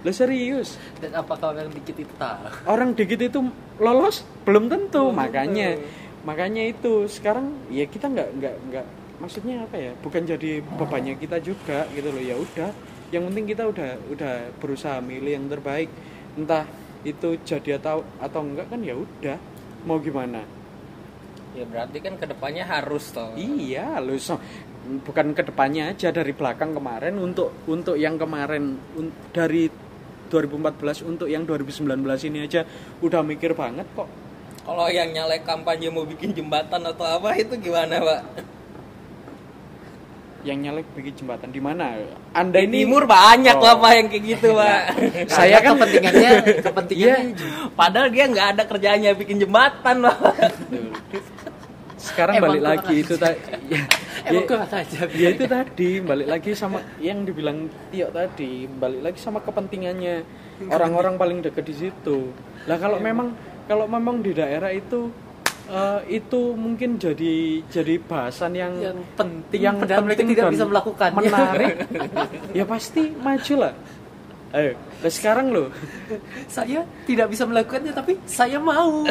Lo 0.00 0.10
serius? 0.16 0.80
Dan 0.96 1.12
apakah 1.12 1.52
yang 1.52 1.68
dikit 1.68 1.96
itu 2.00 2.14
tahu 2.16 2.40
orang 2.64 2.96
dikit 2.96 3.20
itu 3.20 3.40
lolos? 3.76 4.24
Belum 4.48 4.66
tentu. 4.66 5.12
Makanya 5.12 5.76
makanya 6.24 6.64
itu. 6.64 7.04
Sekarang 7.04 7.52
ya 7.68 7.84
kita 7.84 8.08
nggak 8.08 8.28
nggak 8.40 8.54
nggak 8.72 8.86
maksudnya 9.20 9.68
apa 9.68 9.76
ya? 9.76 9.92
Bukan 10.00 10.24
jadi 10.24 10.64
bebannya 10.64 11.20
kita 11.20 11.38
juga 11.44 11.84
gitu 11.92 12.08
loh. 12.08 12.22
Ya 12.24 12.36
udah. 12.40 12.70
Yang 13.12 13.22
penting 13.28 13.44
kita 13.44 13.62
udah 13.68 13.90
udah 14.08 14.34
berusaha 14.56 14.98
milih 15.04 15.32
yang 15.36 15.46
terbaik. 15.52 15.92
Entah 16.32 16.64
itu 17.04 17.36
jadi 17.44 17.76
atau 17.76 18.00
atau 18.18 18.40
enggak 18.40 18.72
kan 18.72 18.80
ya 18.80 18.96
udah. 18.96 19.36
Mau 19.84 20.00
gimana? 20.00 20.40
Ya 21.50 21.66
berarti 21.66 21.98
kan 21.98 22.14
ke 22.14 22.24
depannya 22.30 22.62
harus 22.62 23.10
toh. 23.10 23.34
iya 23.34 23.98
lo 23.98 24.14
so, 24.22 24.38
bukan 24.80 25.32
ke 25.32 25.42
depannya 25.42 25.90
aja 25.90 26.08
dari 26.08 26.30
belakang 26.30 26.72
kemarin 26.72 27.14
untuk 27.14 27.52
untuk 27.64 27.94
yang 27.94 28.16
kemarin 28.16 28.64
un- 28.94 29.14
dari 29.30 29.68
2014 30.26 30.76
untuk 31.04 31.26
yang 31.26 31.42
2019 31.42 31.84
ini 32.24 32.38
aja 32.40 32.62
udah 32.98 33.20
mikir 33.20 33.52
banget 33.52 33.84
kok 33.92 34.08
Kalau 34.60 34.86
yang 34.86 35.10
nyalek 35.10 35.42
kampanye 35.42 35.88
mau 35.88 36.04
bikin 36.04 36.30
jembatan 36.30 36.84
atau 36.84 37.02
apa 37.02 37.34
itu 37.34 37.56
gimana, 37.56 37.96
Pak? 37.98 38.20
yang 40.40 40.56
nyalek 40.58 40.88
bikin 40.94 41.12
jembatan 41.14 41.48
di 41.48 41.58
mana 41.58 42.00
anda 42.32 42.56
Di 42.56 42.64
ini 42.64 42.80
timur 42.80 43.04
banyak 43.04 43.52
Oh. 43.52 43.60
lah 43.62 43.74
Pak 43.76 43.92
yang 43.92 44.06
kayak 44.08 44.24
gitu, 44.26 44.48
Pak. 44.54 44.80
Saya 45.36 45.58
kan- 45.58 45.76
kepentingannya 45.76 46.30
kepentingannya 46.64 47.16
Iya. 47.26 47.68
Padahal 47.70 48.08
dia 48.08 48.24
nggak 48.26 48.46
ada 48.50 48.62
kerjanya 48.64 49.10
bikin 49.12 49.36
jembatan, 49.38 49.96
Pak. 50.00 50.16
Sekarang 52.00 52.40
Emang 52.40 52.56
balik 52.56 52.64
lagi 52.64 52.94
itu 53.04 53.14
tadi 53.20 53.36
ya, 53.68 53.84
Emang 54.32 54.48
ya- 54.48 54.64
aja. 54.72 55.00
ya 55.12 55.28
itu 55.36 55.44
tadi 55.44 55.90
balik 56.00 56.28
lagi 56.32 56.50
sama 56.56 56.80
yang 56.96 57.28
dibilang 57.28 57.68
Tio 57.92 58.08
tadi 58.08 58.64
balik 58.64 59.04
lagi 59.04 59.18
sama 59.20 59.44
kepentingannya. 59.44 60.24
Orang-orang 60.72 61.20
paling 61.20 61.38
dekat 61.44 61.68
di 61.68 61.76
situ. 61.76 62.32
Lah 62.64 62.80
kalau 62.80 62.96
memang 62.96 63.36
kalau 63.68 63.84
memang 63.84 64.24
di 64.24 64.32
daerah 64.32 64.72
itu 64.72 65.12
eh, 65.68 66.00
itu 66.08 66.56
mungkin 66.56 66.96
jadi 66.96 67.60
jadi 67.68 67.94
bahasan 68.00 68.56
yang 68.56 68.72
yang 68.80 68.98
penting 69.12 69.60
yang 69.60 69.76
padahal 69.76 70.00
mereka 70.00 70.24
penting 70.24 70.36
tidak 70.40 70.52
bisa 70.56 70.64
melakukannya. 70.64 71.20
menarik. 71.20 71.74
Ya 72.58 72.64
pasti 72.64 73.12
maju 73.12 73.54
lah. 73.60 73.74
Ayo 74.56 74.72
nah 75.04 75.12
sekarang 75.12 75.52
loh. 75.52 75.68
Saya 76.48 76.80
tidak 77.04 77.28
bisa 77.28 77.44
melakukannya 77.44 77.92
tapi 77.92 78.16
saya 78.24 78.56
mau. 78.56 79.04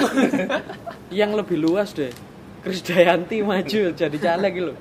Yang 1.09 1.31
lebih 1.41 1.57
luas 1.61 1.93
deh 1.93 2.28
Krisdayanti 2.59 3.37
maju 3.41 3.81
jadi 3.93 4.17
caleg 4.17 4.51
gitu 4.53 4.65
loh 4.71 4.77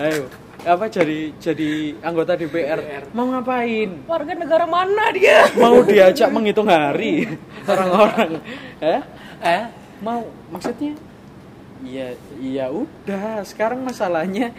ayo 0.00 0.24
apa 0.58 0.90
jadi 0.90 1.30
jadi 1.38 1.70
anggota 2.02 2.34
DPR, 2.34 2.82
mau 3.14 3.30
ngapain? 3.30 3.94
Warga 4.10 4.34
negara 4.34 4.66
mana 4.66 5.14
dia? 5.14 5.46
mau 5.54 5.86
diajak 5.86 6.34
menghitung 6.34 6.66
hari 6.66 7.30
orang-orang. 7.62 8.42
Eh? 8.82 9.00
Eh? 9.38 9.64
Mau 10.02 10.26
maksudnya? 10.50 10.98
Ya 11.86 12.10
ya 12.36 12.74
udah 12.74 13.46
sekarang 13.46 13.86
masalahnya 13.86 14.50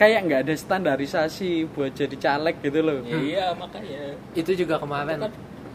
kayak 0.00 0.24
nggak 0.24 0.40
ada 0.48 0.54
standarisasi 0.56 1.68
buat 1.68 1.92
jadi 1.92 2.16
caleg 2.16 2.56
gitu 2.64 2.80
loh 2.80 3.04
iya, 3.04 3.52
makanya. 3.52 4.16
itu 4.32 4.56
juga 4.56 4.80
kemarin. 4.80 5.20
Kan 5.20 5.32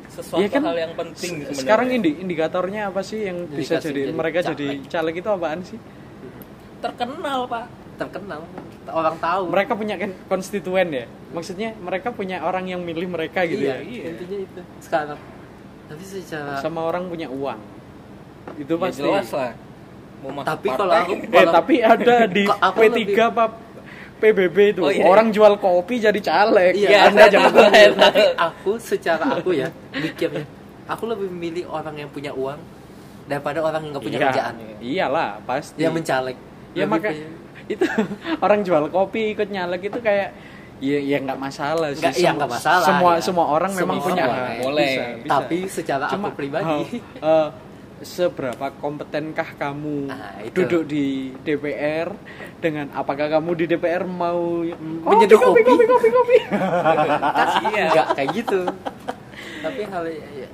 sesuatu 0.09 0.41
Iya 0.41 0.49
kan, 0.51 0.61
hal 0.65 0.75
yang 0.75 0.93
penting 0.97 1.13
se- 1.15 1.37
sebenarnya. 1.45 1.61
sekarang 1.61 1.87
indi 1.93 2.11
indikatornya 2.17 2.81
apa 2.89 2.99
sih 2.99 3.29
yang 3.29 3.45
bisa 3.45 3.77
Indikasi 3.77 3.87
jadi 3.87 4.01
jadi 4.01 4.11
mereka 4.11 4.39
caleg. 4.41 4.51
jadi 4.51 4.67
caleg 4.89 5.15
itu 5.21 5.29
apaan 5.29 5.61
sih 5.61 5.77
terkenal, 6.81 7.39
Pak. 7.45 7.65
terkenal. 7.93 8.41
Orang 8.83 9.15
tahu. 9.15 9.43
Mereka 9.47 9.73
punya 9.73 9.95
kan 9.95 10.09
konstituen 10.25 10.89
ya? 10.89 11.05
Maksudnya 11.29 11.77
mereka 11.77 12.09
punya 12.09 12.41
orang 12.41 12.65
yang 12.65 12.81
milih 12.81 13.05
mereka 13.05 13.45
gitu 13.45 13.61
iya, 13.61 13.77
ya? 13.77 14.09
intinya 14.09 14.37
itu. 14.41 14.61
Sekarang 14.79 15.21
tapi 15.85 16.01
secara 16.01 16.57
sama 16.57 16.81
orang 16.83 17.05
punya 17.05 17.27
uang. 17.27 17.59
Itu 18.57 18.73
Ya, 18.73 18.81
pasti. 18.81 18.99
jelas 18.99 19.29
lah. 19.29 19.53
Mau 20.19 20.31
masuk 20.31 20.47
Tapi 20.47 20.67
partai, 20.67 20.79
kalau 20.79 20.93
aku- 20.95 21.13
eh 21.21 21.29
Kalau- 21.29 21.53
tapi 21.53 21.75
ada 21.79 22.15
di 22.35 22.43
Kok 22.43 22.57
aku 22.59 22.77
P3 22.79 22.89
lebih- 22.89 23.17
apa 23.21 23.45
PBB 24.17 24.57
itu 24.71 24.81
Oh, 24.81 24.89
iya. 24.89 25.03
orang 25.03 25.27
jual 25.29 25.53
kopi 25.57 25.95
jadi 25.97 26.19
caleg. 26.19 26.73
Iya, 26.75 26.97
anda 27.07 27.21
saya 27.21 27.29
jangan 27.37 27.51
tahu, 27.51 27.65
saya 27.67 27.87
tahu. 27.87 27.97
tapi 27.99 28.23
aku 28.35 28.71
secara 28.77 29.25
aku 29.35 29.49
ya 29.51 29.67
mikirnya 29.91 30.45
aku 30.85 31.03
lebih 31.05 31.27
memilih 31.27 31.65
orang 31.67 31.95
yang 31.95 32.09
punya 32.09 32.29
uang 32.31 32.57
daripada 33.23 33.61
orang 33.61 33.81
yang 33.81 33.91
nggak 33.93 34.03
punya 34.03 34.17
Iya, 34.17 34.25
kerjaan. 34.27 34.53
Iyalah 34.79 35.29
pasti. 35.43 35.79
Yang 35.79 35.93
mencaleg 35.97 36.37
ya 36.71 36.85
maka 36.85 37.09
itu 37.65 37.83
orang 38.45 38.61
jual 38.61 38.87
kopi 38.87 39.31
ikut 39.31 39.47
nyalek 39.47 39.87
itu 39.87 39.99
kayak 39.99 40.29
ya 40.81 40.97
ya 40.97 41.17
nggak 41.21 41.37
masalah 41.37 41.93
sih 41.93 42.01
Nggak, 42.01 42.15
iya, 42.17 42.25
Sem- 42.25 42.37
nggak 42.41 42.51
masalah, 42.51 42.85
semua 42.85 43.11
ya. 43.13 43.21
semua 43.21 43.45
orang 43.47 43.71
Semua 43.71 43.81
memang 43.85 43.97
punya 44.01 44.23
orang, 44.25 44.41
ya. 44.49 44.59
Boleh. 44.59 44.89
Bisa, 44.89 45.03
bisa. 45.13 45.29
tapi 45.29 45.57
secara 45.69 46.05
Cuma, 46.09 46.27
aku 46.27 46.35
pribadi 46.35 46.79
uh, 47.21 47.21
uh, 47.21 47.47
seberapa 48.01 48.65
kompetenkah 48.75 49.49
kamu 49.55 50.09
Nah, 50.09 50.41
itu. 50.41 50.57
duduk 50.57 50.89
di 50.89 51.05
DPR 51.37 52.09
dengan 52.57 52.89
apakah 52.91 53.29
kamu 53.29 53.51
di 53.53 53.65
DPR 53.69 54.03
mau 54.03 54.65
menyeduh 55.05 55.37
kopi, 55.37 55.61
kopi 55.61 55.85
kopi 55.85 56.07
kopi 56.09 56.37
iya 57.69 57.85
nggak 57.93 58.07
kayak 58.17 58.29
gitu 58.33 58.61
tapi 59.61 59.81
hal 59.85 60.03
ya, 60.09 60.49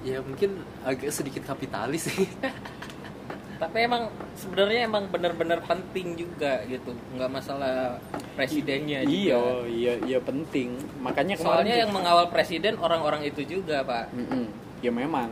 ya 0.00 0.16
mungkin 0.24 0.56
agak 0.80 1.12
sedikit 1.12 1.44
kapitalis 1.44 2.08
sih 2.08 2.24
Tapi 3.60 3.76
emang 3.84 4.08
sebenarnya 4.40 4.88
emang 4.88 5.04
benar-benar 5.12 5.60
penting 5.68 6.16
juga 6.16 6.64
gitu. 6.64 6.96
Nggak 7.14 7.30
masalah 7.30 8.00
presidennya 8.40 9.04
iya 9.04 9.36
juga. 9.36 9.68
iya 9.68 9.94
iya 10.08 10.18
penting 10.22 10.80
makanya 11.04 11.36
kemarin 11.36 11.60
Soalnya 11.60 11.76
yang 11.76 11.90
mengawal 11.92 12.26
presiden 12.32 12.74
orang-orang 12.80 13.28
itu 13.28 13.44
juga, 13.44 13.84
Pak. 13.84 14.16
Mm-mm. 14.16 14.44
ya 14.80 14.88
memang 14.88 15.28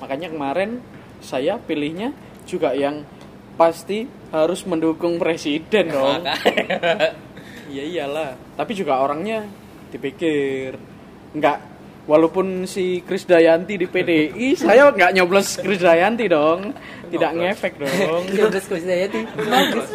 makanya 0.00 0.32
kemarin 0.32 0.80
saya 1.20 1.60
pilihnya 1.60 2.16
juga 2.48 2.72
yang 2.72 3.04
pasti 3.60 4.08
harus 4.32 4.64
mendukung 4.64 5.20
presiden 5.20 5.92
dong 6.00 6.24
iya 7.68 7.84
iyalah 7.84 8.40
tapi 8.56 8.72
juga 8.72 8.96
orangnya 9.04 9.44
dipikir 9.92 10.80
nggak 11.36 11.58
walaupun 12.08 12.64
si 12.64 13.04
Krisdayanti 13.04 13.76
di 13.76 13.84
PDI 13.84 14.56
saya 14.64 14.88
nggak 14.88 15.12
nyoblos 15.20 15.60
Krisdayanti 15.60 16.24
dong 16.32 16.72
tidak 17.10 17.30
ngefek 17.34 17.72
dong. 17.76 18.24
Udah 18.30 18.62
Krisdayanti 18.62 19.20
bagus 19.36 19.88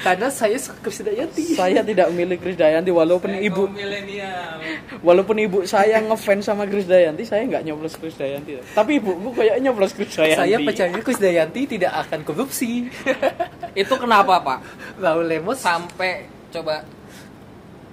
karena 0.00 0.28
saya 0.32 0.56
suka 0.56 0.80
Krisdayanti 0.84 1.56
saya 1.56 1.80
tidak 1.84 2.08
milih 2.12 2.36
Krisdayanti 2.40 2.88
walaupun 2.92 3.36
ibu 3.40 3.68
milenial. 3.68 4.60
walaupun 5.04 5.36
ibu 5.40 5.58
saya 5.68 6.00
ngefans 6.04 6.48
sama 6.48 6.64
Krisdayanti 6.64 7.24
saya 7.24 7.44
nggak 7.48 7.64
nyoblos 7.68 7.96
Krisdayanti 8.00 8.60
tapi 8.72 9.00
ibuku 9.00 9.32
kayak 9.36 9.56
nyoblos 9.60 9.92
Krisdayanti 9.92 10.40
saya 10.40 10.56
percaya 10.60 11.00
Krisdayanti 11.00 11.60
tidak 11.76 11.92
akan 12.06 12.20
korupsi. 12.26 12.88
Itu 13.80 13.94
kenapa, 13.96 14.42
Pak? 14.42 14.58
Raul 14.98 15.26
Lemos? 15.26 15.62
Sampai 15.62 16.26
coba 16.50 16.82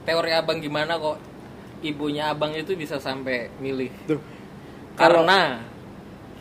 teori 0.07 0.31
Abang 0.33 0.57
gimana 0.57 0.97
kok 0.97 1.19
ibunya 1.85 2.33
Abang 2.33 2.55
itu 2.57 2.73
bisa 2.73 2.97
sampai 2.97 3.53
milih? 3.61 3.91
Tuh, 4.09 4.21
kalau 4.97 5.21
Karena 5.27 5.61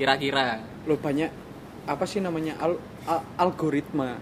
kira-kira 0.00 0.60
lo 0.86 0.94
banyak 0.96 1.30
apa 1.86 2.04
sih 2.06 2.18
namanya 2.22 2.58
al- 2.58 2.82
a- 3.06 3.26
algoritma. 3.38 4.18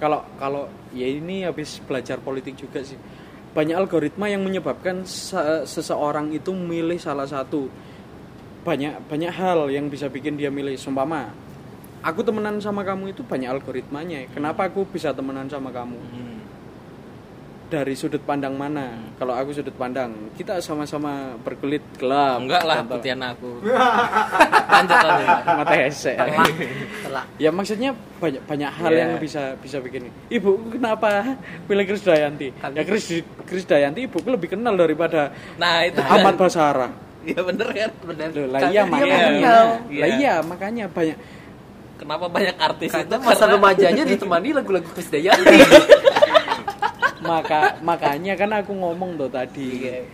Kalau 0.00 0.24
kalau 0.36 0.68
ya 0.92 1.08
ini 1.08 1.44
habis 1.44 1.80
belajar 1.84 2.20
politik 2.20 2.56
juga 2.60 2.84
sih. 2.84 2.96
Banyak 3.54 3.76
algoritma 3.78 4.26
yang 4.28 4.42
menyebabkan 4.42 5.06
se- 5.06 5.64
seseorang 5.64 6.32
itu 6.34 6.50
milih 6.52 6.98
salah 7.00 7.24
satu. 7.28 7.68
Banyak 8.64 9.08
banyak 9.08 9.32
hal 9.32 9.68
yang 9.68 9.88
bisa 9.92 10.08
bikin 10.08 10.36
dia 10.40 10.48
milih. 10.48 10.76
Seumpama 10.76 11.30
aku 12.04 12.20
temenan 12.20 12.60
sama 12.60 12.84
kamu 12.84 13.16
itu 13.16 13.24
banyak 13.24 13.48
algoritmanya. 13.48 14.28
Kenapa 14.32 14.68
aku 14.68 14.84
bisa 14.84 15.16
temenan 15.16 15.48
sama 15.48 15.72
kamu? 15.72 15.96
Hmm, 15.96 16.38
dari 17.66 17.92
sudut 17.92 18.20
pandang 18.20 18.52
mana? 18.52 18.86
Kalau 19.14 19.32
aku 19.32 19.50
sudut 19.50 19.72
pandang 19.72 20.10
kita 20.32 20.58
sama-sama 20.58 21.12
berkulit 21.38 21.80
gelap. 21.94 22.38
Enggak 22.38 22.62
lah 22.62 22.76
contoh. 22.80 22.96
putihan 22.96 23.20
aku. 23.24 23.50
Lanjut 24.74 24.96
lanjut. 24.98 25.28
mata 25.46 25.74
hesek 25.76 26.16
telak 27.00 27.26
ya 27.36 27.48
maksudnya 27.48 27.90
banyak 28.16 28.42
banyak 28.42 28.70
hal 28.72 28.90
Iya. 28.90 28.98
yang 29.00 29.12
bisa 29.16 29.42
bisa 29.56 29.78
bikin 29.78 30.10
ibu 30.28 30.50
kenapa? 30.68 31.38
Pilih 31.64 31.86
Krisdayanti 31.86 32.48
Kan- 32.56 32.74
ya 32.74 32.82
Kris 32.82 33.06
Krisdayanti 33.44 34.04
ibuku 34.04 34.28
lebih 34.28 34.50
kenal 34.50 34.74
daripada 34.74 35.30
Nah, 35.54 35.84
itu 35.84 36.00
Ahmad 36.00 36.34
Basara 36.34 36.90
Iya 37.22 37.40
bener 37.40 37.68
kan? 37.70 37.90
benar 38.04 38.28
Loh, 38.30 38.46
lah 38.50 38.60
iya 38.62 38.70
dia 38.72 38.82
makanya. 38.84 39.16
mengenal. 39.30 39.66
lah 39.94 40.08
iya 40.10 40.34
makanya 40.42 40.84
banyak 40.86 41.18
Kenapa 41.94 42.26
banyak 42.26 42.56
artis 42.58 42.90
karena 42.90 43.06
itu? 43.08 43.22
masa 43.22 43.44
remajanya 43.46 44.02
ditemani 44.04 44.48
lagu-lagu 44.52 44.90
Krisdayanti 44.90 45.54
maka 47.24 47.80
makanya 47.80 48.36
kan 48.36 48.52
aku 48.52 48.72
ngomong 48.72 49.16
tuh 49.16 49.28
tadi 49.28 49.88
Iya. 49.88 50.04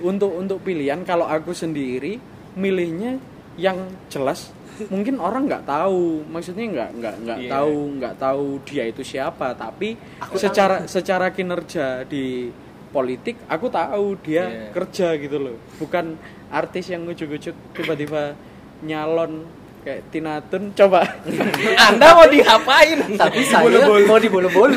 untuk 0.00 0.30
untuk 0.32 0.60
pilihan 0.60 1.00
kalau 1.02 1.24
aku 1.24 1.50
sendiri 1.50 2.20
milihnya 2.52 3.16
yang 3.56 3.76
jelas 4.06 4.52
mungkin 4.88 5.20
orang 5.20 5.44
nggak 5.44 5.64
tahu 5.64 6.24
maksudnya 6.26 6.64
nggak 6.66 6.90
nggak 6.96 7.14
nggak 7.20 7.38
Iya. 7.40 7.50
tahu 7.50 7.76
nggak 7.96 8.14
tahu 8.16 8.44
dia 8.64 8.84
itu 8.86 9.02
siapa 9.02 9.52
tapi 9.52 9.96
Aku 10.20 10.36
secara 10.36 10.84
secara 10.84 11.28
kinerja 11.30 12.04
di 12.04 12.48
politik 12.88 13.36
aku 13.44 13.68
tahu 13.68 14.16
dia 14.20 14.44
Iya. 14.48 14.72
kerja 14.72 15.08
gitu 15.16 15.36
loh 15.36 15.56
bukan 15.76 16.16
artis 16.48 16.88
yang 16.88 17.04
ujuk-ujuk 17.04 17.52
tiba-tiba 17.72 18.32
nyalon 18.80 19.44
kayak 19.80 20.00
Tina 20.12 20.40
Tun 20.44 20.72
coba. 20.76 21.00
Anda 21.88 22.06
mau 22.12 22.26
diapain? 22.28 22.98
tapi 23.16 23.40
saya 23.48 23.88
mau 24.04 24.20
dibolo-bolo. 24.20 24.76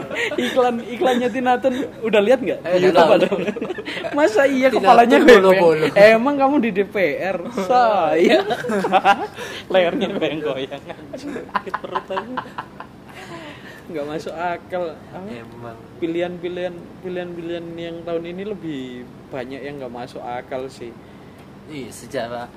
Iklan 0.44 0.82
iklannya 0.86 1.28
Tina 1.30 1.58
Tun 1.58 1.74
udah 2.02 2.20
lihat 2.22 2.40
nggak? 2.42 2.58
Eh, 2.62 2.78
di 2.78 2.86
YouTube 2.90 3.12
ada. 3.18 3.26
Masa 4.16 4.46
iya 4.46 4.70
Tina 4.70 4.94
kepalanya 4.94 5.16
Tun 5.18 5.26
goyang 5.26 5.42
bolo-bolo. 5.42 5.86
emang 5.94 6.34
kamu 6.38 6.56
di 6.62 6.70
DPR 6.70 7.38
saya 7.66 8.38
lehernya 9.72 10.06
goyang-goyang 10.14 10.82
sakit 11.14 11.74
perut 11.82 12.06
aku 12.10 12.34
nggak 13.84 14.06
masuk 14.08 14.32
akal. 14.32 14.96
Emang. 15.28 15.76
Pilihan-pilihan 16.00 16.72
pilihan-pilihan 17.04 17.66
yang 17.76 17.96
tahun 18.00 18.24
ini 18.32 18.42
lebih 18.48 19.04
banyak 19.28 19.60
yang 19.60 19.76
nggak 19.76 19.92
masuk 19.92 20.24
akal 20.24 20.64
sih. 20.72 20.88
Iya, 21.68 21.92
secara 21.92 22.48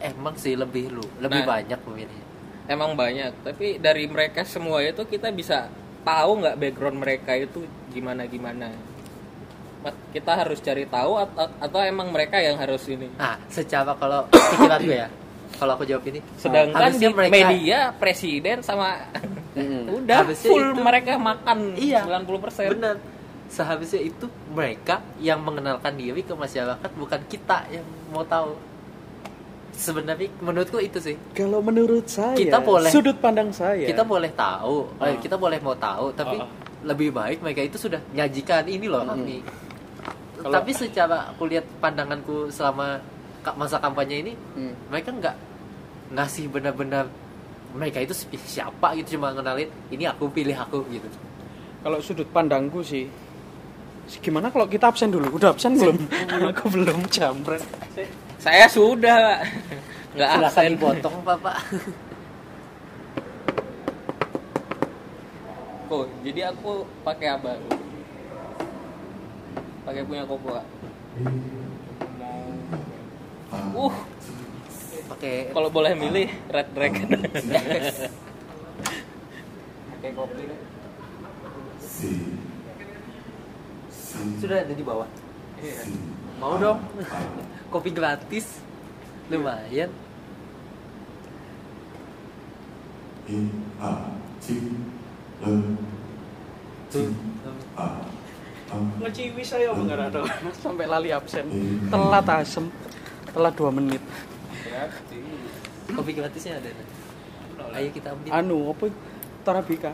emang 0.00 0.34
sih 0.34 0.54
lebih 0.54 0.90
lu, 0.90 1.04
lebih 1.18 1.42
Nah. 1.42 1.48
banyak 1.56 1.78
pemilih. 1.78 2.20
Emang 2.64 2.92
banyak, 2.92 3.32
tapi 3.42 3.76
dari 3.76 4.04
mereka 4.04 4.44
semua 4.44 4.80
itu 4.80 5.00
kita 5.02 5.30
bisa 5.30 5.72
tahu 6.00 6.38
nggak 6.38 6.56
background 6.56 6.98
mereka 6.98 7.32
itu 7.32 7.62
gimana 7.88 8.24
gimana. 8.24 8.68
Ma- 9.78 9.98
Kita 10.08 10.36
harus 10.36 10.58
cari 10.58 10.84
tahu 10.84 11.16
atau, 11.16 11.46
atau 11.56 11.80
emang 11.80 12.08
mereka 12.08 12.36
yang 12.36 12.56
harus 12.56 12.82
ini. 12.86 13.08
Nah, 13.14 13.38
secara 13.46 13.94
kalau 13.94 14.26
pikiran 14.52 14.80
gue 14.80 14.98
ya, 14.98 15.08
kalau 15.54 15.72
aku 15.72 15.84
jawab 15.84 16.04
ini 16.04 16.20
sedangkan 16.36 16.92
di 16.92 17.08
media 17.08 17.78
presiden 17.92 18.60
sama 18.60 19.00
Mm-mm. 19.54 19.88
udah 19.96 20.28
full 20.30 20.60
itu- 20.68 20.78
mereka 20.78 21.16
makan 21.16 21.72
Iya. 21.74 22.04
90% 22.04 22.68
benar 22.70 22.96
seharusnya 23.48 24.02
itu 24.02 24.28
mereka 24.48 25.00
yang 25.16 25.40
mengenalkan 25.40 25.96
diri 25.96 26.20
ke 26.20 26.36
masyarakat 26.36 26.90
bukan 26.92 27.16
kita 27.26 27.64
yang 27.70 27.80
mau 28.08 28.20
tahu 28.22 28.54
sebenarnya 29.78 30.26
menurutku 30.42 30.76
itu 30.76 30.98
sih 30.98 31.14
Kalau 31.32 31.62
menurut 31.62 32.04
saya, 32.04 32.34
Kita 32.34 32.58
boleh- 32.58 32.90
sudut 32.90 33.14
pandang 33.16 33.54
saya, 33.54 33.86
kita 33.86 34.02
boleh 34.02 34.34
tahu 34.34 34.90
Ah. 34.98 35.14
kita 35.14 35.38
boleh 35.38 35.62
mau 35.62 35.72
tahu 35.72 36.10
tapi 36.12 36.34
Ah. 36.34 36.50
lebih 36.82 37.14
baik 37.14 37.38
mereka 37.38 37.62
itu 37.62 37.78
sudah 37.78 38.02
nyajikan 38.10 38.66
ini 38.66 38.90
loh 38.90 39.06
Hmm. 39.06 39.14
kami 39.14 39.38
Kalau- 40.38 40.54
tapi 40.54 40.70
secara 40.72 41.30
aku 41.30 41.46
lihat 41.46 41.66
pandanganku 41.78 42.50
selama 42.50 42.98
masa 43.54 43.78
kampanye 43.78 44.20
ini 44.20 44.32
Hmm. 44.52 44.74
mereka 44.88 45.08
nggak 45.08 45.36
ngasih 46.12 46.50
benar-benar 46.50 47.06
mereka 47.70 48.00
itu 48.00 48.12
si- 48.12 48.28
siapa 48.40 48.92
gitu 48.94 49.14
cuma 49.14 49.30
ngenalin 49.30 49.70
ini 49.88 50.04
aku 50.04 50.26
pilih 50.28 50.58
aku 50.58 50.82
gitu 50.90 51.06
kalau 51.78 52.02
sudut 52.02 52.26
pandangku 52.28 52.82
sih, 52.82 53.06
gimana 54.18 54.50
kalau 54.50 54.66
kita 54.66 54.90
absen 54.90 55.14
dulu? 55.14 55.38
Udah 55.38 55.54
absen 55.54 55.78
belum? 55.78 55.94
Aku 56.50 56.66
belum 56.66 57.06
jambret. 57.06 57.62
Saya 58.48 58.64
sudah 58.72 59.16
Pak. 59.20 59.40
nggak 60.16 60.28
silakan 60.32 60.48
absen 60.48 60.72
dipotong 60.72 61.16
bapak 61.20 61.56
kok 65.84 66.08
jadi 66.24 66.40
aku 66.48 66.88
pakai 67.04 67.28
apa 67.36 67.60
pakai 69.84 70.04
punya 70.04 70.24
Kopo 70.24 70.48
Kak. 70.56 70.66
uh 73.76 73.94
pakai 75.12 75.52
kalau 75.52 75.68
boleh 75.68 75.92
milih 75.92 76.28
Red 76.48 76.68
Dragon 76.72 77.08
pakai 79.92 80.10
kopi 80.16 80.42
deh. 80.48 80.60
sudah 84.40 84.56
ada 84.64 84.72
di 84.72 84.84
bawah 84.84 85.08
Iya. 85.58 85.82
Mau 86.38 86.54
dong. 86.56 86.78
Kopi 87.72 87.90
gratis. 87.92 88.62
Lumayan. 89.28 89.92
Ngeciwi 98.98 99.44
saya 99.44 99.76
enggak 99.76 100.08
ada 100.08 100.24
sampai 100.64 100.88
lali 100.88 101.12
absen. 101.12 101.44
Telat 101.92 102.26
asem. 102.32 102.72
Telat 103.36 103.54
2 103.54 103.68
menit. 103.76 104.00
kopi 105.88 106.14
gratisnya 106.14 106.62
ada 106.62 106.70
ayo 107.74 107.88
kita 107.90 108.14
ambil. 108.14 108.30
Anu, 108.32 108.58
apa? 108.72 108.86
Torabika. 109.44 109.92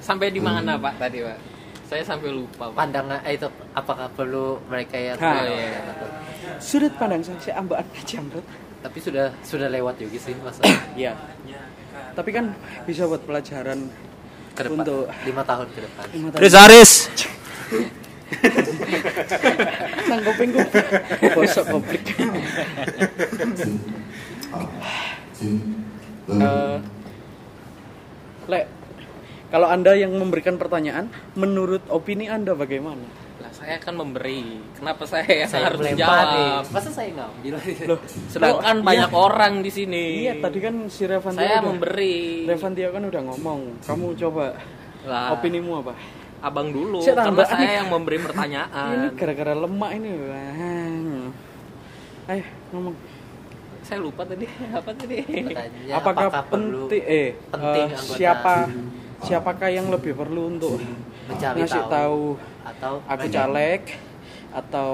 sampai 0.00 0.30
di 0.30 0.38
mana 0.38 0.78
Pak? 0.78 1.02
Tadi 1.02 1.18
Pak 1.18 1.55
saya 1.86 2.02
sampai 2.02 2.30
lupa 2.30 2.66
Pak 2.66 2.74
pandangan 2.74 3.22
eh, 3.22 3.34
itu 3.34 3.46
apakah 3.72 4.10
perlu 4.10 4.58
mereka 4.66 4.98
yang 4.98 5.14
Ha. 5.16 5.46
iya. 5.46 5.80
Sudut 6.58 6.90
pandang 6.94 7.22
saya, 7.22 7.56
ambaan 7.56 7.86
jambret. 8.02 8.42
tapi 8.82 8.98
sudah 8.98 9.34
sudah 9.42 9.66
lewat 9.66 9.98
juga 9.98 10.18
sih 10.18 10.34
masa 10.40 10.62
Iya. 11.00 11.14
Tapi 12.12 12.30
kan 12.30 12.54
bisa 12.82 13.04
buat 13.04 13.22
pelajaran 13.22 13.86
ke 14.52 14.62
depan 14.62 14.82
Untuk- 14.82 15.08
lima 15.22 15.42
tahun 15.42 15.66
ke 15.68 15.80
depan 15.84 16.04
tahun. 16.06 16.40
Rizaris. 16.40 16.92
Nang 20.08 20.20
kupingku 20.22 20.60
bosok 21.32 21.64
koplik. 21.68 22.02
Eh, 26.26 26.76
Lek, 28.46 28.64
kalau 29.52 29.70
Anda 29.70 29.94
yang 29.94 30.12
memberikan 30.16 30.58
pertanyaan, 30.58 31.10
menurut 31.38 31.82
opini 31.88 32.26
Anda 32.26 32.52
bagaimana? 32.52 33.26
lah 33.46 33.52
saya 33.52 33.78
akan 33.78 33.94
memberi 34.00 34.58
kenapa 34.74 35.04
saya 35.06 35.28
yang 35.28 35.50
saya 35.52 35.70
harus 35.70 35.78
nih 35.78 35.94
jawab 36.00 36.64
masa 36.72 36.90
saya 36.90 37.08
ngambil 37.14 37.54
Loh, 37.86 38.00
sedangkan 38.32 38.76
oh, 38.80 38.84
banyak 38.84 39.10
iya. 39.12 39.16
orang 39.16 39.54
di 39.62 39.70
sini 39.70 40.04
Iya, 40.26 40.32
tadi 40.42 40.58
kan 40.58 40.74
si 40.90 41.06
Revantio 41.06 41.44
saya 41.44 41.60
udah, 41.60 41.66
memberi 41.68 42.48
Revantio 42.48 42.88
kan 42.90 43.02
udah 43.06 43.22
ngomong. 43.28 43.60
Kamu 43.86 44.06
coba 44.18 44.46
lah 45.06 45.36
opinimu 45.38 45.84
apa? 45.84 45.94
abang 46.36 46.68
dulu 46.68 47.00
Saya 47.00 47.16
karena 47.16 47.26
tambah 47.32 47.46
saya 47.48 47.64
nih. 47.64 47.76
yang 47.80 47.88
memberi 47.90 48.16
Ini 48.20 48.24
pertanyaan 48.28 48.94
gara-gara 49.16 49.54
lemak 49.56 49.90
ini. 49.96 50.10
Ayo 52.26 52.44
ngomong. 52.74 52.96
saya 53.86 54.02
lupa 54.02 54.26
tadi 54.26 54.50
apa 54.82 54.90
tadi 54.98 55.22
apakah, 55.94 56.26
perlu 56.50 56.90
penting 56.90 57.06
eh 57.06 57.38
penting 57.54 57.86
eh, 57.86 58.02
siapa 58.18 58.66
siapakah 59.22 59.68
yang 59.68 59.88
lebih 59.88 60.12
perlu 60.12 60.50
untuk 60.50 60.76
mencari 61.26 61.62
ngasih 61.62 61.82
tahu, 61.82 61.90
tahu? 61.90 62.20
atau 62.66 62.92
aku 63.04 63.26
caleg 63.26 63.82
atau 64.50 64.90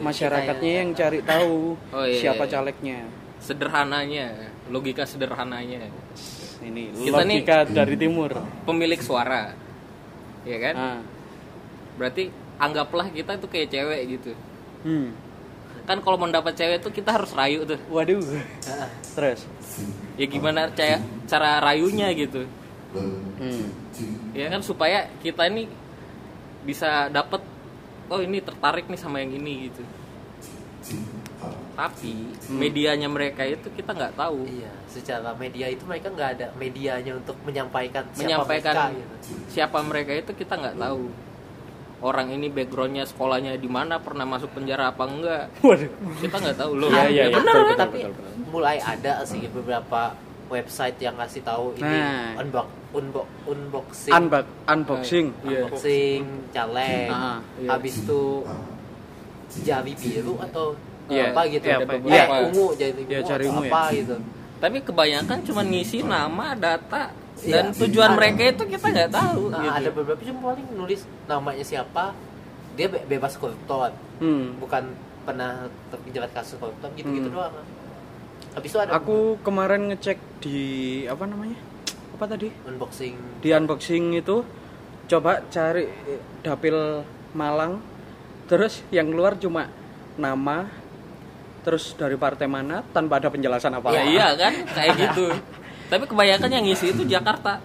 masyarakatnya 0.00 0.72
yang 0.78 0.90
cari 0.92 1.20
tahu 1.20 1.76
Oh, 1.90 2.04
iya, 2.04 2.18
siapa 2.18 2.44
iya. 2.44 2.50
calegnya. 2.50 2.98
Sederhananya 3.38 4.26
logika 4.68 5.04
sederhananya. 5.04 5.88
Ini 6.62 6.94
Kita 6.94 7.22
nih- 7.22 7.42
logika 7.42 7.58
dari 7.66 7.96
timur. 7.96 8.30
pemilik 8.62 8.98
suara 8.98 9.52
ya 10.42 10.58
kan? 10.58 10.74
Ah. 10.74 11.00
berarti 11.92 12.30
anggaplah 12.56 13.06
kita 13.08 13.36
tuh 13.36 13.46
kayak 13.46 13.68
cewek 13.68 14.00
gitu. 14.10 14.32
Hmm. 14.82 15.12
kan 15.82 15.98
kalau 15.98 16.14
mau 16.14 16.30
dapat 16.30 16.54
cewek 16.54 16.78
tuh 16.78 16.88
kita 16.88 17.10
harus 17.10 17.34
rayu 17.34 17.66
tuh. 17.66 17.76
Waduh. 17.88 18.22
Terus? 19.18 19.44
Ya 20.14 20.26
gimana 20.26 20.70
cara 20.70 20.98
cara 21.26 21.58
rayunya 21.58 22.06
gitu 22.14 22.46
hmm. 23.00 24.36
ya 24.36 24.46
kan 24.52 24.60
supaya 24.60 25.08
kita 25.24 25.48
ini 25.48 25.66
bisa 26.62 27.08
dapet 27.08 27.40
oh 28.12 28.20
ini 28.20 28.44
tertarik 28.44 28.86
nih 28.86 29.00
sama 29.00 29.24
yang 29.24 29.32
ini 29.32 29.72
gitu. 29.72 29.82
Tapi 31.72 32.12
medianya 32.52 33.08
mereka 33.08 33.48
itu 33.48 33.72
kita 33.72 33.96
nggak 33.96 34.14
tahu. 34.18 34.44
Iya 34.44 34.82
secara 34.92 35.32
media 35.32 35.66
itu 35.72 35.82
mereka 35.88 36.12
nggak 36.12 36.30
ada 36.38 36.46
medianya 36.60 37.16
untuk 37.16 37.40
menyampaikan 37.48 38.04
siapa 38.12 38.20
menyampaikan 38.20 38.74
mereka, 38.76 38.92
gitu. 39.00 39.32
siapa 39.48 39.78
mereka 39.80 40.12
itu 40.12 40.32
kita 40.36 40.54
nggak 40.60 40.76
tahu. 40.76 41.04
Orang 42.02 42.34
ini 42.34 42.50
backgroundnya 42.50 43.06
sekolahnya 43.06 43.54
di 43.62 43.70
mana 43.70 44.02
pernah 44.02 44.26
masuk 44.26 44.50
penjara 44.58 44.90
apa 44.90 45.06
enggak. 45.06 45.44
Waduh. 45.62 45.90
Kita 46.18 46.36
nggak 46.42 46.56
tahu 46.58 46.72
loh. 46.74 46.90
Iya, 46.90 47.06
iya, 47.08 47.24
iya. 47.30 47.36
bener 47.38 47.54
betul, 47.54 47.62
kan? 47.62 47.70
betul, 47.70 47.78
tapi 47.78 47.98
betul, 48.02 48.12
betul. 48.12 48.32
mulai 48.50 48.76
ada 48.82 49.12
sih 49.22 49.42
beberapa 49.48 50.00
website 50.52 50.98
yang 50.98 51.16
ngasih 51.16 51.40
tahu 51.40 51.72
ini 51.74 51.88
Nah. 51.88 52.36
unbox 52.36 52.68
unbox 52.92 53.26
unboxing 53.46 54.12
Unbox, 54.12 54.44
unboxing 54.66 55.26
Iya. 55.42 55.64
unboxing 55.64 56.22
caleg 56.50 57.08
Ah, 57.08 57.40
iya. 57.56 57.68
habis 57.70 57.94
itu 57.98 58.22
jari 59.58 59.92
biru 59.94 60.36
atau 60.38 60.76
Iya, 61.04 61.28
apa 61.28 61.42
gitu 61.46 61.66
iya, 61.66 61.76
Ada 61.76 61.84
apa- 61.84 61.92
beberapa. 61.98 62.14
iya. 62.14 62.46
ungu 62.46 62.66
jari 62.74 62.92
Iya, 62.94 63.18
ungu 63.18 63.26
jari 63.26 63.42
atau 63.42 63.50
ungu 63.50 63.62
ya. 63.62 63.70
apa 63.70 63.82
gitu 63.92 64.16
tapi 64.62 64.76
kebanyakan 64.80 65.38
cuma 65.42 65.62
ngisi 65.62 65.98
nama 66.00 66.46
data 66.54 67.02
dan 67.42 67.64
Iya. 67.66 67.78
tujuan 67.80 68.10
Ada. 68.10 68.16
mereka 68.16 68.42
itu 68.46 68.62
kita 68.70 68.86
nggak 68.88 69.10
tahu 69.10 69.42
nah, 69.50 69.58
gitu. 69.58 69.72
ada 69.74 69.90
beberapa 69.90 70.20
cuma 70.22 70.40
paling 70.46 70.68
nulis 70.72 71.00
namanya 71.26 71.64
siapa 71.66 72.04
dia 72.72 72.86
be- 72.86 73.04
bebas 73.04 73.34
koruptor 73.34 73.90
hmm. 74.18 74.56
bukan 74.58 74.84
pernah 75.22 75.66
terjerat 75.90 76.30
kasus 76.32 76.56
koruptor 76.56 76.88
gitu 76.94 77.10
gitu 77.10 77.28
Hmm. 77.28 77.36
doang 77.36 77.54
habis 78.52 78.70
itu 78.72 78.78
ada 78.78 78.92
aku 78.96 79.40
kemarin 79.40 79.88
ngecek 79.92 80.18
di 80.44 80.60
apa 81.08 81.24
namanya? 81.24 81.56
Apa 82.16 82.24
tadi? 82.28 82.48
Unboxing. 82.68 83.14
Di 83.40 83.48
unboxing 83.52 84.04
itu 84.16 84.44
coba 85.08 85.44
cari 85.48 85.88
dapil 86.44 87.04
Malang. 87.32 87.80
Terus 88.46 88.84
yang 88.92 89.08
keluar 89.08 89.36
cuma 89.40 89.72
nama 90.20 90.68
terus 91.62 91.94
dari 91.94 92.18
partai 92.18 92.50
mana 92.50 92.82
tanpa 92.90 93.22
ada 93.22 93.30
penjelasan 93.30 93.72
apa 93.78 93.94
Ya, 93.94 94.02
iya 94.04 94.28
kan? 94.36 94.52
Kayak 94.66 94.94
gitu. 95.08 95.26
Tapi 95.88 96.04
kebanyakan 96.08 96.50
yang 96.50 96.64
ngisi 96.64 96.92
itu 96.92 97.02
Jakarta 97.08 97.60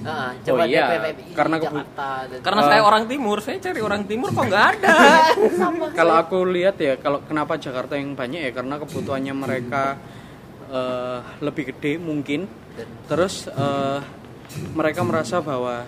Nah, 0.00 0.32
coba 0.40 0.56
Oh 0.58 0.66
iya, 0.66 0.82
DPPI 0.88 1.32
karena 1.32 1.56
kebu- 1.56 1.76
Jakarta 1.76 2.08
dan 2.26 2.38
karena 2.40 2.60
Eh. 2.60 2.66
saya 2.66 2.82
orang 2.82 3.04
timur 3.04 3.38
saya 3.38 3.58
cari 3.58 3.80
orang 3.80 4.02
timur 4.02 4.28
kok 4.28 4.44
nggak 4.44 4.66
ada? 4.72 4.96
Kalau 5.98 6.14
aku 6.16 6.38
lihat 6.48 6.76
ya 6.76 6.96
kalau 6.96 7.20
kenapa 7.22 7.54
Jakarta 7.56 7.94
yang 7.94 8.12
banyak 8.12 8.40
ya 8.40 8.50
karena 8.50 8.74
kebutuhannya 8.76 9.34
mereka 9.36 10.00
eh, 10.66 11.18
lebih 11.38 11.70
gede 11.70 12.00
mungkin. 12.00 12.48
Terus 13.06 13.46
eh, 13.46 14.00
mereka 14.72 15.00
merasa 15.02 15.38
bahwa 15.38 15.84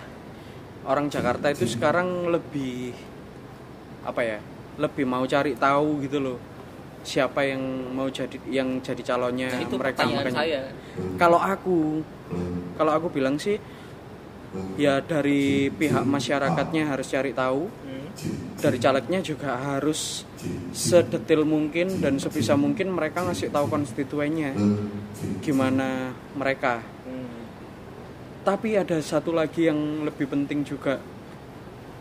orang 0.83 1.09
Jakarta 1.09 1.49
itu 1.49 1.65
sekarang 1.65 2.29
lebih 2.29 2.93
apa 4.01 4.21
ya 4.21 4.37
lebih 4.77 5.03
mau 5.03 5.25
cari 5.25 5.55
tahu 5.55 5.97
gitu 5.99 6.19
loh 6.19 6.37
siapa 7.01 7.41
yang 7.41 7.61
mau 7.91 8.05
jadi 8.07 8.37
yang 8.47 8.77
jadi 8.79 9.01
calonnya 9.03 9.49
Nah, 9.51 9.61
itu 9.61 9.75
mereka. 9.75 10.01
makanya 10.03 10.33
saya. 10.35 10.61
kalau 11.15 11.37
aku 11.37 12.01
kalau 12.75 12.91
aku 12.91 13.07
bilang 13.09 13.37
sih 13.37 13.57
ya 14.75 14.99
dari 14.99 15.71
pihak 15.71 16.03
masyarakatnya 16.03 16.91
harus 16.91 17.07
cari 17.09 17.31
tahu. 17.31 17.67
Dari 18.55 18.79
calegnya 18.79 19.19
juga 19.19 19.59
harus 19.59 20.23
sedetil 20.71 21.43
mungkin 21.43 21.99
dan 21.99 22.15
sebisa 22.15 22.55
mungkin 22.55 22.95
mereka 22.95 23.27
ngasih 23.27 23.51
tahu 23.51 23.67
konstituennya 23.67 24.55
gimana 25.43 26.15
mereka. 26.31 26.79
Tapi 28.45 28.77
ada 28.77 29.01
satu 29.01 29.33
lagi 29.33 29.67
yang 29.67 30.05
lebih 30.05 30.29
penting 30.31 30.63
juga. 30.63 31.01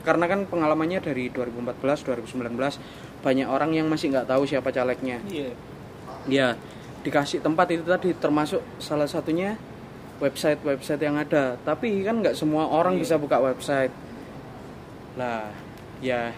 Karena 0.05 0.29
kan 0.29 0.45
pengalamannya 0.45 1.01
dari 1.01 1.33
2014 1.33 2.05
2019 2.05 3.25
banyak 3.25 3.49
orang 3.49 3.73
yang 3.73 3.89
masih 3.89 4.13
nggak 4.13 4.29
tahu 4.29 4.45
siapa 4.45 4.69
calegnya. 4.69 5.19
Iya. 5.27 5.51
ya 6.25 6.49
dikasih 7.05 7.45
tempat 7.45 7.69
itu 7.69 7.85
tadi 7.85 8.17
termasuk 8.17 8.65
salah 8.81 9.05
satunya 9.05 9.61
website-website 10.19 11.01
yang 11.01 11.17
ada 11.17 11.59
tapi 11.61 12.03
kan 12.03 12.21
nggak 12.21 12.35
semua 12.35 12.67
orang 12.67 12.97
bisa 12.97 13.17
buka 13.17 13.41
website 13.41 13.91
lah 15.15 15.51
ya 15.99 16.35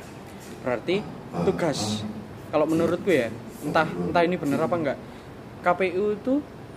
berarti 0.60 1.00
tugas 1.44 2.04
kalau 2.48 2.64
menurutku 2.64 3.08
ya 3.08 3.28
entah 3.60 3.88
entah 3.88 4.22
ini 4.22 4.36
benar 4.36 4.64
apa 4.64 4.76
enggak 4.76 4.98
KPU 5.60 6.04
itu 6.14 6.34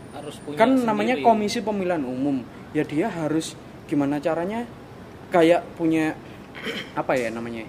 Harus 0.10 0.42
punya 0.42 0.58
kan 0.58 0.70
sendiri. 0.74 0.88
namanya 0.88 1.16
komisi 1.22 1.60
pemilihan 1.62 2.02
umum 2.02 2.42
ya 2.74 2.82
dia 2.82 3.08
harus 3.08 3.54
gimana 3.86 4.18
caranya 4.18 4.66
kayak 5.30 5.62
punya 5.78 6.18
apa 6.94 7.14
ya 7.14 7.30
namanya 7.30 7.64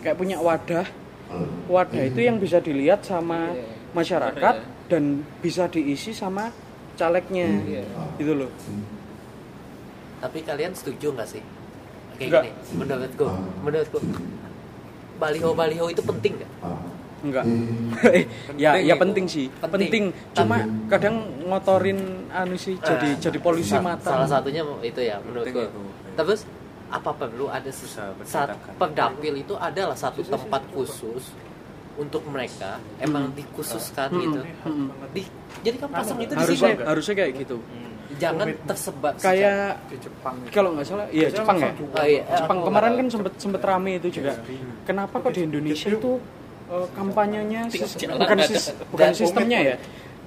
kayak 0.00 0.16
punya 0.16 0.40
wadah 0.40 0.86
wadah 1.68 2.02
itu 2.02 2.20
yang 2.22 2.38
bisa 2.38 2.58
dilihat 2.58 3.04
sama 3.04 3.52
Iya. 3.52 3.64
masyarakat 3.92 4.54
ya. 4.56 4.64
dan 4.88 5.04
bisa 5.40 5.66
diisi 5.68 6.14
sama 6.14 6.48
calegnya 6.96 7.46
Iya. 7.62 7.84
gitu 8.16 8.32
loh 8.36 8.50
Tapi 10.16 10.38
kalian 10.42 10.72
setuju 10.72 11.12
nggak 11.12 11.28
sih? 11.28 11.42
Kayak 12.16 12.30
gini, 12.42 12.50
menurutku, 12.74 13.26
menurutku 13.60 13.98
baliho-baliho 15.16 15.86
itu 15.86 16.02
penting 16.02 16.32
nggak? 16.36 16.52
enggak 17.18 17.44
Eh, 18.06 18.24
ya 18.54 18.70
Penting 18.70 18.84
ya 18.84 18.94
itu. 18.94 19.00
penting 19.00 19.24
sih 19.26 19.46
Penting. 19.50 19.70
penting, 19.82 20.04
cuma 20.32 20.56
kadang 20.86 21.16
ngotorin 21.42 21.98
anu 22.28 22.54
sih 22.54 22.76
jadi 22.78 23.08
Eh, 23.08 23.18
jadi 23.18 23.38
polisi 23.38 23.72
sa- 23.72 23.80
mata 23.80 24.08
Salah 24.10 24.28
satunya 24.30 24.60
itu 24.80 25.00
ya 25.00 25.16
menurutku. 25.18 25.56
Itu. 25.58 25.80
Terus 26.14 26.40
apa 26.86 27.10
perlu 27.12 27.48
ada 27.48 27.66
saat 28.22 28.48
pendapil 28.72 29.34
itu 29.34 29.54
adalah 29.54 29.92
satu 29.94 30.22
tempat 30.22 30.62
khusus 30.70 31.32
untuk 31.96 32.22
mereka 32.28 32.76
emang 33.00 33.32
dikhususkan 33.32 34.12
gitu. 34.20 34.40
Mm-mm. 34.44 34.88
Di, 35.16 35.22
jadi 35.64 35.76
kan 35.80 35.88
pasang 35.92 36.18
itu 36.20 36.32
di 36.36 36.40
harusnya 36.44 36.70
sini. 36.76 36.84
harusnya 36.84 37.14
kayak 37.16 37.32
gitu. 37.40 37.56
Jangan 38.16 38.46
tersebar 38.64 39.12
kayak 39.18 39.82
di 39.92 39.96
Jepang 40.00 40.34
kalau 40.48 40.70
nggak 40.78 40.86
salah 40.86 41.06
iya 41.10 41.28
Jepang 41.28 41.56
ya? 41.58 41.70
Oh, 41.74 42.06
iya. 42.06 42.22
Jepang. 42.38 42.58
Kemarin 42.64 42.92
kan 42.96 43.06
sempet 43.12 43.32
sempet 43.36 43.62
rame 43.64 43.90
itu 43.98 44.08
juga. 44.22 44.32
Kenapa 44.86 45.20
kok 45.20 45.32
di 45.34 45.42
Indonesia 45.44 45.88
itu 45.90 46.12
eh, 46.70 46.86
kampanyenya 46.96 47.60
bukan 48.16 48.38
sis- 48.46 48.72
bukan 48.88 49.10
sistemnya 49.12 49.58
ya? 49.74 49.76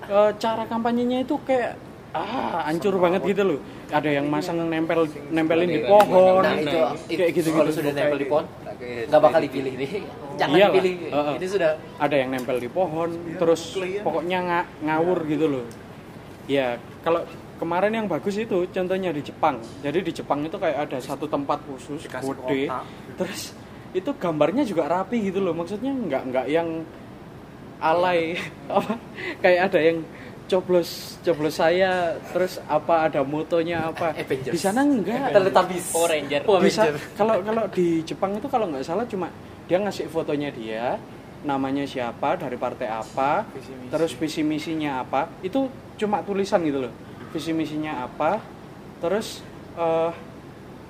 Eh, 0.10 0.32
cara 0.38 0.64
kampanyenya 0.66 1.24
itu 1.24 1.38
kayak 1.46 1.78
ah 2.10 2.66
hancur 2.66 2.98
banget 2.98 3.22
gitu 3.22 3.44
loh. 3.46 3.60
Ada 3.90 4.10
yang 4.22 4.26
masang 4.30 4.58
nempel 4.70 5.06
nempelin 5.30 5.70
di 5.70 5.82
pohon 5.86 6.42
Nah 6.42 6.58
itu, 6.58 6.78
itu 7.10 7.20
kayak 7.22 7.32
gitu 7.38 7.50
kalau 7.54 7.70
gitu 7.70 7.78
sudah 7.82 7.92
nempel 7.94 8.18
di 8.18 8.28
pohon 8.30 8.46
nggak 8.80 9.22
bakal 9.22 9.40
dipilih 9.44 9.74
nih. 9.76 9.92
Jangan 10.40 10.56
Iyalah. 10.56 10.74
dipilih. 10.74 10.94
Heeh. 11.12 11.34
Ini 11.36 11.48
sudah 11.48 11.72
ada 12.00 12.16
yang 12.16 12.30
nempel 12.32 12.58
di 12.58 12.70
pohon 12.72 13.10
terus 13.36 13.76
pokoknya 14.02 14.40
nga- 14.42 14.68
ngawur 14.82 15.20
gitu 15.28 15.46
loh. 15.52 15.66
Ya 16.48 16.80
kalau 17.04 17.28
kemarin 17.60 17.92
yang 17.94 18.08
bagus 18.08 18.40
itu 18.40 18.66
contohnya 18.72 19.12
di 19.12 19.22
Jepang. 19.22 19.60
Jadi 19.84 20.00
di 20.00 20.12
Jepang 20.16 20.40
itu 20.42 20.56
kayak 20.56 20.90
ada 20.90 20.98
satu 21.04 21.28
tempat 21.28 21.60
khusus 21.68 22.08
gede. 22.08 22.72
terus 23.20 23.52
itu 23.92 24.10
gambarnya 24.16 24.64
juga 24.64 24.88
rapi 24.88 25.28
gitu 25.28 25.44
loh. 25.44 25.52
Maksudnya 25.52 25.92
nggak 25.92 26.24
nggak 26.32 26.46
yang 26.48 26.88
alay. 27.84 28.40
Apa? 28.72 28.96
Kayak 29.44 29.62
ada 29.72 29.80
yang 29.84 29.98
coblos 30.50 31.22
coblos 31.22 31.56
saya 31.62 32.18
terus 32.34 32.58
apa 32.66 33.06
ada 33.06 33.22
motonya 33.22 33.94
apa 33.94 34.18
Avengers. 34.18 34.52
di 34.52 34.60
sana 34.60 34.82
enggak. 34.82 35.30
Power 35.94 36.10
Ranger. 36.10 36.42
Power 36.44 36.62
bisa 36.66 36.82
kalau 37.14 37.40
kalau 37.46 37.64
di 37.70 38.02
Jepang 38.02 38.34
itu 38.36 38.50
kalau 38.50 38.66
nggak 38.74 38.82
salah 38.82 39.06
cuma 39.06 39.30
dia 39.70 39.78
ngasih 39.78 40.10
fotonya 40.10 40.50
dia 40.50 40.98
namanya 41.46 41.88
siapa 41.88 42.36
dari 42.36 42.60
partai 42.60 42.90
apa 42.92 43.48
Visi 43.56 43.72
misi. 43.72 43.92
terus 43.94 44.12
visi 44.18 44.42
misinya 44.44 44.92
apa 45.00 45.32
itu 45.40 45.72
cuma 45.96 46.20
tulisan 46.26 46.60
gitu 46.68 46.84
loh 46.84 46.94
visi 47.32 47.56
misinya 47.56 48.04
apa 48.04 48.44
terus 49.00 49.40
eh, 49.80 50.12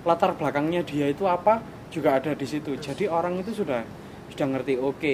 latar 0.08 0.34
belakangnya 0.34 0.82
dia 0.82 1.12
itu 1.12 1.30
apa 1.30 1.62
juga 1.93 2.17
ada 2.17 2.34
di 2.34 2.48
situ 2.50 2.74
jadi 2.82 3.12
orang 3.12 3.45
itu 3.45 3.62
sudah 3.62 3.86
sudah 4.34 4.45
ngerti 4.58 4.74
oke 4.82 5.13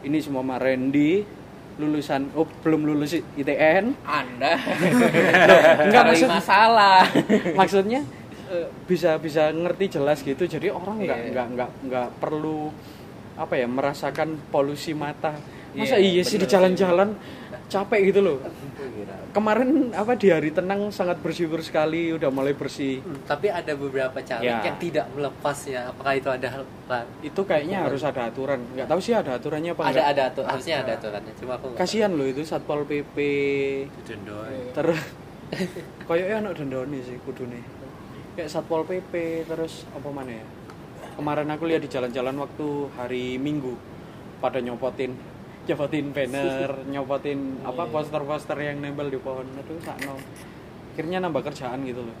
ini 0.00 0.18
semua 0.24 0.56
Randy 0.56 1.39
lulusan 1.76 2.32
oh 2.32 2.48
belum 2.60 2.82
lulus 2.84 3.14
ITN 3.14 3.94
Anda. 4.02 4.58
Enggak, 4.58 5.92
cari 5.92 6.08
maksud- 6.16 6.30
masalah. 6.30 7.00
maksudnya 7.60 8.00
eh, 8.48 8.66
bisa 8.84 9.16
bisa 9.16 9.48
ngerti 9.48 9.86
jelas 9.92 10.20
gitu. 10.20 10.42
Jadi 10.42 10.68
orang 10.68 10.98
nggak 10.98 11.18
Iya. 11.18 11.30
nggak 11.30 11.46
nggak 11.54 11.70
nggak 11.86 12.08
perlu 12.18 12.72
apa 13.34 13.54
ya 13.54 13.66
merasakan 13.66 14.36
polusi 14.48 14.92
mata. 14.92 15.32
Masa 15.70 15.96
Iya, 15.96 16.18
iya 16.18 16.22
sih 16.22 16.34
di 16.34 16.44
jalan-jalan 16.44 17.14
capek 17.70 18.10
gitu 18.10 18.20
loh. 18.20 18.38
Kemarin 19.30 19.94
apa 19.94 20.18
di 20.18 20.26
hari 20.26 20.50
tenang 20.50 20.90
sangat 20.90 21.22
bersyukur 21.22 21.62
sekali 21.62 22.10
udah 22.10 22.26
mulai 22.28 22.50
bersih. 22.50 22.98
Hmm, 22.98 23.22
Tapi 23.24 23.46
ada 23.46 23.72
beberapa 23.72 24.18
caleg 24.18 24.42
Ya. 24.42 24.58
yang 24.60 24.76
tidak 24.76 25.06
melepas 25.14 25.54
ya. 25.64 25.86
Apakah 25.86 26.12
itu 26.12 26.26
ada 26.26 26.48
hal 26.50 26.62
itu 27.22 27.40
kayaknya 27.40 27.86
harus 27.86 28.02
ada 28.02 28.26
aturan. 28.26 28.58
Nggak 28.74 28.90
tahu 28.90 28.98
sih 29.00 29.14
ada 29.14 29.38
aturannya 29.38 29.70
apa 29.70 29.82
ada 29.84 29.90
enggak 29.92 30.08
ada 30.10 30.22
atu- 30.26 30.42
harusnya 30.44 30.76
ada 30.82 30.92
aturannya. 30.98 31.32
Cuma 31.38 31.52
aku 31.54 31.66
kasihan 31.78 32.10
loh 32.10 32.26
itu 32.26 32.42
satpol 32.42 32.82
pp 32.82 33.16
terus 34.72 34.98
koyoknya 36.10 36.36
anak 36.40 36.58
dendone 36.58 36.98
sih 37.00 37.16
kudune. 37.22 37.62
Kayak 38.34 38.50
satpol 38.50 38.82
pp 38.82 39.12
terus 39.46 39.86
apa 39.90 40.10
mana 40.10 40.34
ya? 40.34 40.44
Kemarin 41.14 41.46
aku 41.48 41.70
lihat 41.70 41.82
di 41.82 41.90
jalan-jalan 41.90 42.34
waktu 42.34 42.66
hari 42.96 43.38
minggu 43.38 43.78
pada 44.38 44.58
nyopotin 44.58 45.14
nyopotin 45.70 46.06
banner 46.10 46.70
nyopotin 46.84 47.38
apa 47.62 47.86
poster-poster 47.86 48.58
yang 48.58 48.82
nempel 48.82 49.06
di 49.06 49.16
pohon 49.16 49.46
aduh 49.54 49.78
sakno 49.80 50.18
akhirnya 50.92 51.22
nambah 51.22 51.42
kerjaan 51.46 51.86
gitu 51.86 52.02
loh 52.02 52.16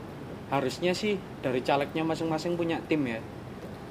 harusnya 0.48 0.90
sih 0.92 1.14
dari 1.38 1.60
calegnya 1.60 2.02
masing-masing 2.02 2.54
punya 2.54 2.78
tim 2.86 3.02
ya 3.04 3.18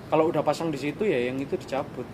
kalau 0.07 0.27
udah 0.27 0.41
pasang 0.41 0.71
di 0.71 0.79
situ 0.79 1.03
ya 1.03 1.27
yang 1.27 1.37
itu 1.37 1.55
dicabut 1.55 2.07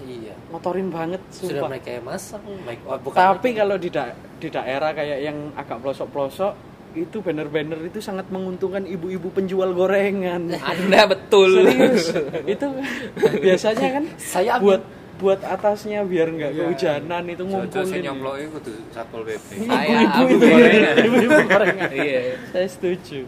Iya. 0.00 0.32
motorin 0.48 0.88
banget 0.88 1.20
Sudah 1.28 1.60
sumpah 1.60 1.68
mereka 1.70 1.88
yang 1.92 2.06
masang, 2.08 2.40
baik 2.64 2.80
oh, 2.82 2.96
bukan 2.98 3.20
tapi 3.20 3.52
mereka. 3.52 3.58
kalau 3.62 3.76
di 3.76 3.88
da- 3.92 4.16
di 4.40 4.48
daerah 4.48 4.90
kayak 4.90 5.18
yang 5.22 5.38
agak 5.54 5.76
pelosok-pelosok 5.78 6.52
itu 6.90 7.16
banner-banner 7.20 7.78
itu 7.84 8.00
sangat 8.02 8.26
menguntungkan 8.26 8.82
ibu-ibu 8.82 9.30
penjual 9.30 9.70
gorengan. 9.70 10.50
Anda 10.56 11.06
betul. 11.06 11.62
Serius. 11.62 12.16
itu 12.42 12.66
biasanya 13.44 13.88
kan 14.00 14.04
Saya 14.16 14.58
buat 14.58 14.82
buat 15.20 15.40
atasnya 15.40 16.00
biar 16.02 16.28
nggak 16.30 16.50
Iya. 16.50 16.60
kehujanan 16.62 17.24
itu 17.26 17.42
ngumpulin. 17.44 17.84
sing 17.84 18.00
nyemploknya 18.00 18.46
kudu 18.50 18.72
Satpol 18.90 19.22
PP. 19.22 19.48
Abu 19.68 20.32
itu. 20.32 20.36
gorengan. 20.42 20.94
Ibu-ibu 20.98 21.38
gorengan. 21.44 21.90
Iya. 21.92 22.20
Saya 22.48 22.66
setuju. 22.66 23.20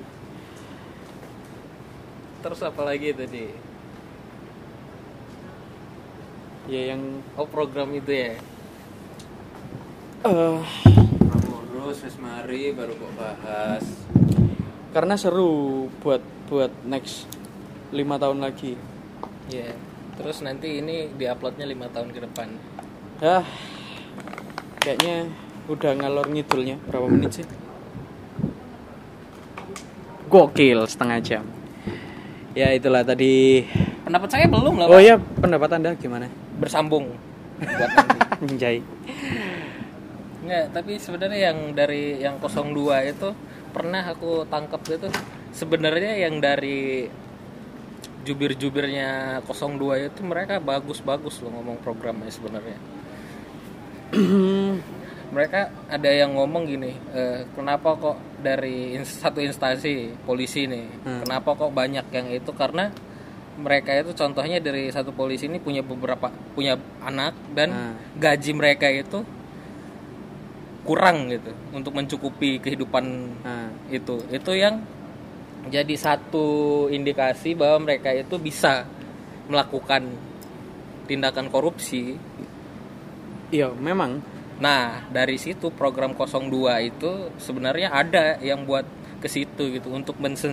Terus 2.40 2.61
apa 2.61 2.83
lagi 2.83 3.12
tadi? 3.12 3.46
Ya 6.64 6.90
yang 6.90 7.02
Oh 7.33 7.44
program 7.44 7.92
itu 7.92 8.09
ya. 8.09 8.33
eh 10.22 10.61
Terus 11.66 11.98
wis 12.00 12.16
mari 12.16 12.70
baru 12.70 12.94
kok 12.94 13.12
bahas. 13.14 13.85
karena 14.90 15.16
seru 15.16 15.52
buat 15.98 16.20
buat 16.46 16.68
next 16.85 17.24
lima 17.90 18.16
tahun 18.16 18.40
lagi. 18.40 18.76
Iya. 19.46 19.72
Terus 20.16 20.44
nanti 20.44 20.81
ini 20.81 21.09
diuploadnya 21.16 21.64
lima 21.64 21.88
tahun 21.88 22.12
ke 22.12 22.20
depan. 22.29 22.48
Ya, 23.22 23.46
kayaknya 24.83 25.31
udah 25.70 25.92
ngalor 25.94 26.27
ngidulnya 26.29 26.77
berapa 26.90 27.07
menit 27.07 27.42
sih? 27.42 27.46
Gokil 30.29 30.85
setengah 30.88 31.18
jam. 31.22 31.44
Ya 32.53 32.72
itulah 32.77 33.01
tadi. 33.01 33.64
Pendapat 34.05 34.29
saya 34.29 34.44
belum 34.48 34.77
lah. 34.77 34.87
Oh 34.90 35.00
Pak. 35.00 35.06
ya 35.06 35.17
pendapat 35.17 35.71
anda 35.81 35.90
gimana? 35.96 36.29
Bersambung. 36.60 37.17
Buat 37.63 37.90
nanti. 37.96 38.19
Anjay. 38.42 38.77
Enggak, 40.42 40.75
tapi 40.75 40.98
sebenarnya 40.98 41.52
yang 41.52 41.58
dari 41.73 42.19
yang 42.19 42.42
02 42.42 43.15
itu 43.15 43.29
pernah 43.71 44.02
aku 44.04 44.44
tangkap 44.50 44.83
itu 44.85 45.08
sebenarnya 45.54 46.19
yang 46.19 46.42
dari 46.42 47.06
jubir-jubirnya 48.23 49.40
02 49.42 50.08
itu 50.08 50.20
mereka 50.23 50.58
bagus-bagus 50.58 51.42
loh 51.42 51.50
ngomong 51.52 51.79
programnya 51.81 52.31
sebenarnya. 52.31 52.79
mereka 55.33 55.73
ada 55.88 56.10
yang 56.12 56.37
ngomong 56.37 56.68
gini 56.68 56.92
eh, 57.10 57.48
kenapa 57.56 57.96
kok 57.96 58.16
dari 58.38 58.92
satu 59.00 59.40
instansi 59.40 60.12
polisi 60.23 60.68
nih 60.68 60.85
Hmm. 61.02 61.25
kenapa 61.25 61.56
kok 61.56 61.73
banyak 61.73 62.04
yang 62.12 62.29
itu 62.29 62.52
karena 62.52 62.92
mereka 63.56 63.96
itu 63.96 64.12
contohnya 64.12 64.60
dari 64.60 64.92
satu 64.92 65.10
polisi 65.10 65.48
ini 65.48 65.56
punya 65.56 65.81
beberapa 65.81 66.29
punya 66.52 66.77
anak 67.00 67.33
dan 67.56 67.68
Hmm. 67.73 67.94
gaji 68.20 68.52
mereka 68.52 68.92
itu 68.92 69.25
kurang 70.85 71.31
gitu 71.31 71.48
untuk 71.73 71.94
mencukupi 71.94 72.58
kehidupan 72.58 73.04
Nah, 73.40 73.73
itu 73.88 74.20
itu 74.29 74.52
yang 74.52 74.85
jadi 75.71 75.94
satu 75.94 76.88
indikasi 76.90 77.54
bahwa 77.54 77.87
mereka 77.87 78.10
itu 78.10 78.38
bisa 78.40 78.87
melakukan 79.46 80.06
tindakan 81.06 81.50
korupsi 81.52 82.19
iya 83.52 83.69
memang 83.71 84.23
Nah, 84.63 85.02
dari 85.10 85.35
situ 85.42 85.75
program 85.75 86.15
02 86.15 86.87
itu 86.87 87.10
sebenarnya 87.42 87.90
ada 87.90 88.38
yang 88.38 88.63
buat 88.63 88.87
ke 89.19 89.27
situ 89.27 89.75
gitu 89.75 89.90
untuk 89.90 90.19
mense 90.23 90.46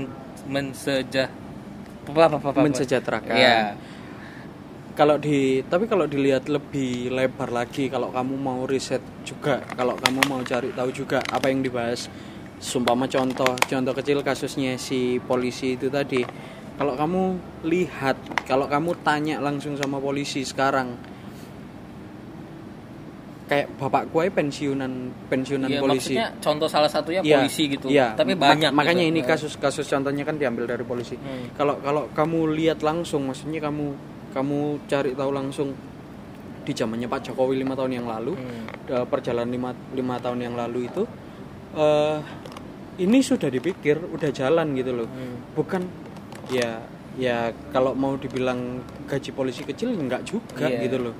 menseja 0.49 1.29
apa 2.09 2.21
apa 2.25 2.37
apa, 2.41 2.47
apa. 2.49 2.59
mensejahterakan. 2.65 3.37
Iya. 3.37 3.77
Kalau 4.97 5.21
di 5.21 5.61
tapi 5.61 5.85
kalau 5.85 6.09
dilihat 6.09 6.49
lebih 6.49 7.13
lebar 7.13 7.53
lagi 7.53 7.85
kalau 7.85 8.09
kamu 8.09 8.33
mau 8.33 8.65
riset 8.65 8.99
juga, 9.21 9.61
kalau 9.77 9.93
kamu 9.93 10.25
mau 10.25 10.41
cari 10.41 10.73
tahu 10.73 10.89
juga 10.89 11.21
apa 11.29 11.53
yang 11.53 11.61
dibahas 11.61 12.09
sumpama 12.59 13.07
contoh 13.07 13.55
contoh 13.57 13.93
kecil 13.95 14.19
kasusnya 14.19 14.75
si 14.75 15.17
polisi 15.17 15.73
itu 15.73 15.87
tadi. 15.87 16.21
Kalau 16.75 16.95
kamu 16.95 17.23
lihat, 17.67 18.15
kalau 18.47 18.63
kamu 18.63 18.95
tanya 19.03 19.35
langsung 19.39 19.75
sama 19.75 19.99
polisi 19.99 20.43
sekarang 20.43 20.95
kayak 23.49 23.65
bapak 23.75 24.13
gue 24.13 24.29
pensiunan 24.29 24.91
pensiunan 25.25 25.67
Iya, 25.67 25.81
polisi. 25.81 26.13
maksudnya 26.13 26.27
contoh 26.37 26.67
salah 26.69 26.85
satunya 26.87 27.19
Iya, 27.19 27.41
polisi 27.41 27.63
gitu. 27.65 27.89
iya. 27.89 28.13
Tapi 28.13 28.37
banyak 28.37 28.69
makanya 28.69 29.01
gitu. 29.01 29.11
ini 29.11 29.21
kasus-kasus 29.25 29.89
contohnya 29.89 30.21
kan 30.21 30.37
diambil 30.37 30.69
dari 30.69 30.85
polisi. 30.85 31.17
Hmm. 31.17 31.49
Kalau 31.57 31.81
kalau 31.81 32.05
kamu 32.13 32.53
lihat 32.53 32.79
langsung, 32.79 33.25
maksudnya 33.25 33.57
kamu 33.59 33.85
kamu 34.29 34.57
cari 34.85 35.17
tahu 35.17 35.31
langsung 35.33 35.73
di 36.61 36.71
zamannya 36.71 37.09
Pak 37.09 37.33
Jokowi 37.33 37.57
lima 37.57 37.73
tahun 37.73 37.91
yang 37.91 38.05
lalu, 38.05 38.37
Hmm. 38.37 38.63
eh, 38.93 39.05
perjalanan 39.09 39.49
lima, 39.49 39.69
lima 39.91 40.15
tahun 40.21 40.39
yang 40.39 40.53
lalu 40.53 40.85
itu, 40.85 41.01
eh 41.73 42.15
ini 42.99 43.23
sudah 43.23 43.47
dipikir, 43.47 43.97
udah 43.97 44.29
jalan 44.29 44.75
gitu 44.75 44.91
loh. 44.93 45.07
Hmm. 45.07 45.55
Bukan 45.55 45.81
ya 46.51 46.83
ya 47.17 47.51
kalau 47.71 47.97
mau 47.97 48.15
dibilang 48.15 48.79
gaji 49.07 49.31
polisi 49.33 49.65
kecil 49.65 49.91
nggak 49.91 50.23
juga 50.23 50.67
Iya. 50.67 50.83
gitu 50.85 50.97
loh. 51.09 51.15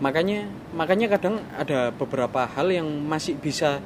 Makanya 0.00 0.46
makanya 0.74 1.06
kadang 1.18 1.40
ada 1.54 1.90
beberapa 1.90 2.44
hal 2.44 2.68
yang 2.68 2.86
masih 3.04 3.38
bisa 3.38 3.78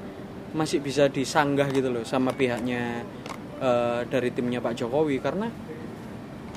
masih 0.56 0.80
bisa 0.80 1.12
disanggah 1.12 1.68
gitu 1.68 1.92
loh 1.92 2.04
sama 2.08 2.32
pihaknya 2.32 3.04
eh, 3.60 4.00
dari 4.08 4.32
timnya 4.32 4.64
Pak 4.64 4.80
Jokowi 4.80 5.20
karena 5.20 5.52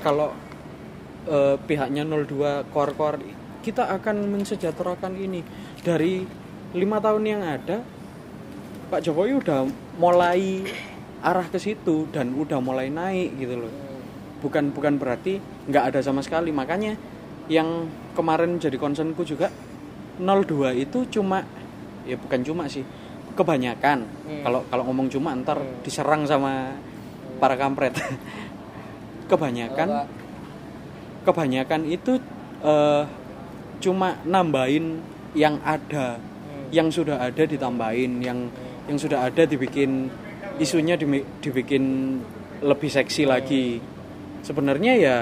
kalau 0.00 0.32
eh, 1.28 1.56
pihaknya 1.60 2.02
02 2.08 2.72
kor-kor 2.72 3.20
kita 3.62 3.92
akan 3.92 4.26
mensejahterakan 4.32 5.12
ini 5.14 5.44
dari 5.84 6.24
lima 6.72 6.98
tahun 6.98 7.22
yang 7.28 7.42
ada 7.44 7.84
Pak 8.92 9.08
Jokowi 9.08 9.40
udah 9.40 9.64
mulai 9.96 10.68
arah 11.24 11.48
ke 11.48 11.56
situ 11.56 12.04
dan 12.12 12.36
udah 12.36 12.60
mulai 12.60 12.92
naik 12.92 13.40
gitu 13.40 13.56
loh. 13.64 13.72
Bukan 14.44 14.68
bukan 14.76 15.00
berarti 15.00 15.40
nggak 15.64 15.96
ada 15.96 16.04
sama 16.04 16.20
sekali. 16.20 16.52
Makanya 16.52 16.92
yang 17.48 17.88
kemarin 18.12 18.60
jadi 18.60 18.76
concernku 18.76 19.24
juga 19.24 19.48
02 20.20 20.76
itu 20.76 21.08
cuma 21.08 21.40
ya 22.04 22.20
bukan 22.20 22.44
cuma 22.44 22.68
sih 22.68 22.84
kebanyakan. 23.32 24.04
Hmm. 24.04 24.44
kalau 24.44 24.60
kalau 24.68 24.84
ngomong 24.92 25.08
cuma 25.08 25.32
ntar 25.40 25.56
diserang 25.80 26.28
sama 26.28 26.76
para 27.40 27.56
kampret. 27.56 27.96
Kebanyakan 29.32 30.04
kebanyakan 31.24 31.88
itu 31.88 32.20
eh, 32.60 33.08
cuma 33.80 34.20
nambahin 34.28 35.00
yang 35.32 35.56
ada. 35.64 36.20
Hmm. 36.20 36.68
yang 36.68 36.92
sudah 36.92 37.16
ada 37.24 37.48
ditambahin 37.48 38.20
yang 38.20 38.52
yang 38.86 38.98
sudah 38.98 39.26
ada 39.26 39.42
dibikin 39.44 40.10
isunya 40.58 40.98
dibikin 41.40 42.18
lebih 42.62 42.90
seksi 42.90 43.26
lagi 43.26 43.78
sebenarnya 44.42 44.92
ya 44.94 45.18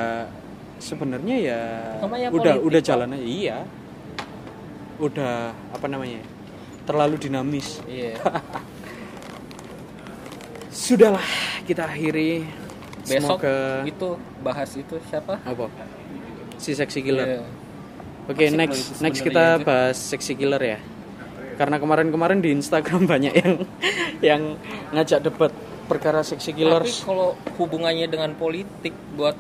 sebenarnya 0.80 1.36
ya 1.38 1.60
Namanya 2.00 2.28
udah 2.32 2.54
politik, 2.56 2.66
udah 2.68 2.80
jalan 2.80 3.08
aja 3.12 3.24
iya 3.24 3.56
udah 5.00 5.34
apa 5.72 5.86
namanya 5.88 6.20
terlalu 6.84 7.16
dinamis 7.20 7.80
Iya. 7.84 8.16
sudahlah 10.70 11.24
kita 11.64 11.84
akhiri 11.86 12.44
Besok 13.04 13.40
semoga 13.42 13.56
itu 13.88 14.08
bahas 14.40 14.70
itu 14.76 14.96
siapa? 15.08 15.40
apa 15.42 15.66
si 16.56 16.76
seksi 16.76 17.00
killer 17.00 17.28
Iya. 17.28 17.42
Oke, 18.28 18.46
loh 18.46 18.62
next 18.62 19.00
next 19.02 19.20
kita 19.26 19.58
itu. 19.58 19.64
bahas 19.66 19.96
seksi 19.98 20.38
killer 20.38 20.62
ya. 20.62 20.78
Karena 21.60 21.76
kemarin-kemarin 21.76 22.40
di 22.40 22.56
Instagram 22.56 23.04
banyak 23.12 23.32
yang 23.36 23.52
yang 24.24 24.42
ngajak 24.90 25.20
debat 25.20 25.52
perkara 25.84 26.24
seksi 26.24 26.50
Tapi 26.50 26.58
killers. 26.58 27.04
kalau 27.04 27.36
hubungannya 27.60 28.08
dengan 28.08 28.32
politik 28.32 28.96
buat 29.12 29.36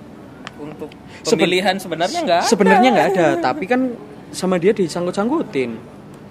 untuk 0.60 0.92
Seben- 1.24 1.40
pemilihan 1.40 1.80
sebenarnya 1.80 2.20
nggak 2.20 2.40
ada. 2.44 2.46
Sebenarnya 2.46 2.88
nggak 2.92 3.08
ada, 3.10 3.26
tapi 3.40 3.64
kan 3.64 3.96
sama 4.30 4.60
dia 4.60 4.76
disangkut-sangkutin. 4.76 5.80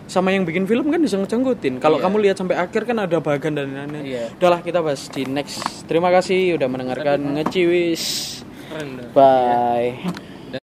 Sama 0.06 0.30
yang 0.30 0.42
bikin 0.42 0.66
film 0.66 0.90
kan 0.90 1.02
disangkut-sangkutin. 1.02 1.78
Kalau 1.78 1.98
Iya. 1.98 2.04
kamu 2.06 2.16
lihat 2.22 2.36
sampai 2.38 2.58
akhir 2.58 2.86
kan 2.86 2.98
ada 3.00 3.18
bagan 3.18 3.54
dan 3.54 3.70
lain-lain. 3.70 4.06
Iya. 4.06 4.30
Udahlah 4.38 4.62
kita 4.62 4.82
bahas 4.82 5.06
di 5.08 5.26
next. 5.26 5.62
Terima 5.86 6.10
kasih 6.10 6.58
udah 6.58 6.68
mendengarkan 6.68 7.18
ngeciwis. 7.34 8.04
Bye. 9.14 10.29